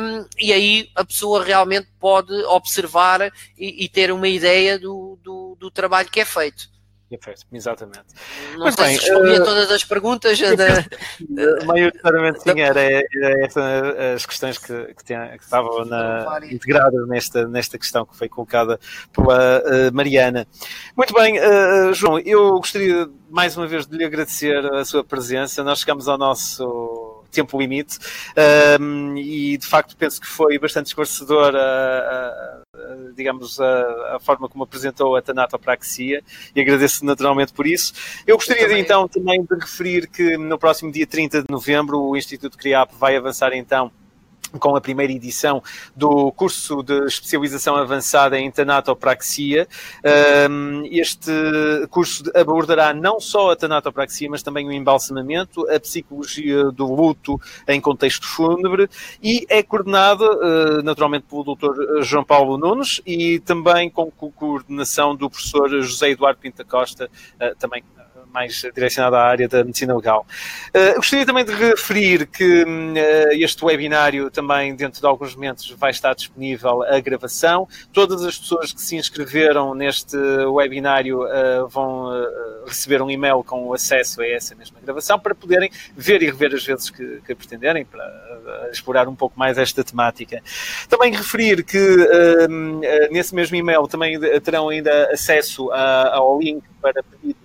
[0.00, 5.56] um, e aí a pessoa realmente pode observar e, e ter uma ideia do, do,
[5.58, 6.71] do trabalho que é feito.
[7.52, 8.06] Exatamente.
[8.56, 10.38] Não Mas bem, se respondi uh, a todas as perguntas.
[10.38, 11.64] Da...
[11.66, 13.62] Maioritariamente sim, era, era essa
[14.14, 18.78] as questões que, que, tinha, que estavam na, integradas nesta, nesta questão que foi colocada
[19.12, 20.46] pela uh, Mariana.
[20.96, 25.64] Muito bem, uh, João, eu gostaria mais uma vez de lhe agradecer a sua presença.
[25.64, 27.98] Nós chegamos ao nosso tempo limite
[28.78, 32.61] um, e de facto penso que foi bastante esclarecedor a
[33.14, 36.22] digamos a, a, forma como apresentou a tanatopraxia
[36.56, 37.92] e agradeço naturalmente por isso.
[38.26, 38.80] Eu gostaria também.
[38.80, 43.14] então também de referir que no próximo dia 30 de novembro o Instituto CRIAP vai
[43.14, 43.92] avançar então
[44.58, 45.62] com a primeira edição
[45.94, 49.66] do curso de especialização avançada em tanatopraxia.
[50.90, 51.32] Este
[51.90, 57.80] curso abordará não só a tanatopraxia, mas também o embalsamamento, a psicologia do luto em
[57.80, 58.88] contexto fúnebre
[59.22, 62.02] e é coordenado eh, naturalmente pelo Dr.
[62.02, 67.82] João Paulo Nunes e também com coordenação do professor José Eduardo Pinta Costa, eh, também
[68.32, 70.26] mais direcionada à área da medicina legal.
[70.74, 74.41] Uh, gostaria também de referir que uh, este webinário também,
[74.76, 77.68] dentro de alguns momentos, vai estar disponível a gravação.
[77.92, 82.10] Todas as pessoas que se inscreveram neste webinário uh, vão
[82.66, 86.64] receber um e-mail com acesso a essa mesma gravação para poderem ver e rever as
[86.64, 90.42] vezes que, que pretenderem, para explorar um pouco mais esta temática.
[90.88, 91.78] Também referir que
[93.10, 97.42] nesse mesmo e-mail também terão ainda acesso a, ao link para pedido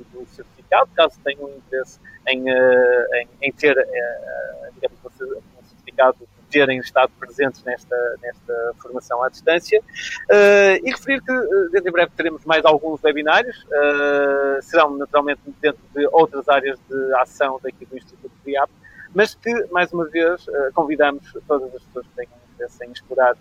[0.68, 6.18] certificado, caso tenham interesse em, eh, em, em ter, eh, digamos, um certificado
[6.58, 9.80] terem estado presentes nesta, nesta formação à distância.
[9.80, 11.34] Uh, e referir que
[11.72, 17.14] dentro em breve teremos mais alguns webinários, uh, serão naturalmente dentro de outras áreas de
[17.16, 18.72] ação daqui do Instituto de IAP,
[19.14, 23.36] mas que, mais uma vez, convidamos todas as pessoas que tenham interesse em explorar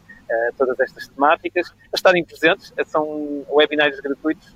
[0.57, 2.73] todas estas temáticas, a estarem presentes.
[2.87, 4.55] São webinários gratuitos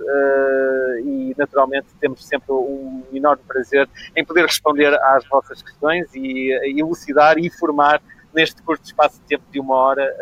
[1.04, 7.36] e, naturalmente, temos sempre um enorme prazer em poder responder às vossas questões e elucidar
[7.38, 8.00] e informar
[8.34, 10.14] neste curto espaço de tempo de uma hora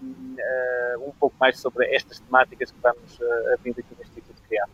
[0.00, 4.70] uh, um pouco mais sobre estas temáticas que vamos uh, abrindo aqui no Instituto Criado.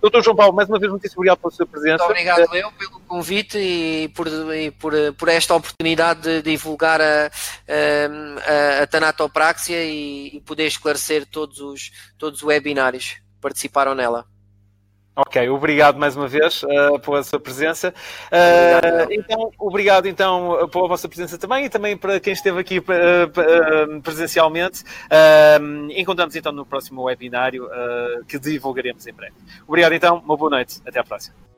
[0.00, 2.04] Doutor João Paulo, mais uma vez, muito obrigado pela sua presença.
[2.04, 7.30] Muito obrigado eu pelo convite e por, e por, por esta oportunidade de divulgar a,
[7.30, 14.26] a, a tanatopraxia e, e poder esclarecer todos os, todos os webinários que participaram nela.
[15.16, 17.94] Ok, obrigado mais uma vez uh, pela sua presença.
[18.32, 24.02] Uh, então, obrigado então pela vossa presença também e também para quem esteve aqui uh,
[24.02, 24.82] presencialmente.
[25.96, 27.68] encontramos então no próximo webinário
[28.26, 29.34] que divulgaremos em breve.
[29.68, 31.53] Obrigado então, uma boa noite, até à próxima.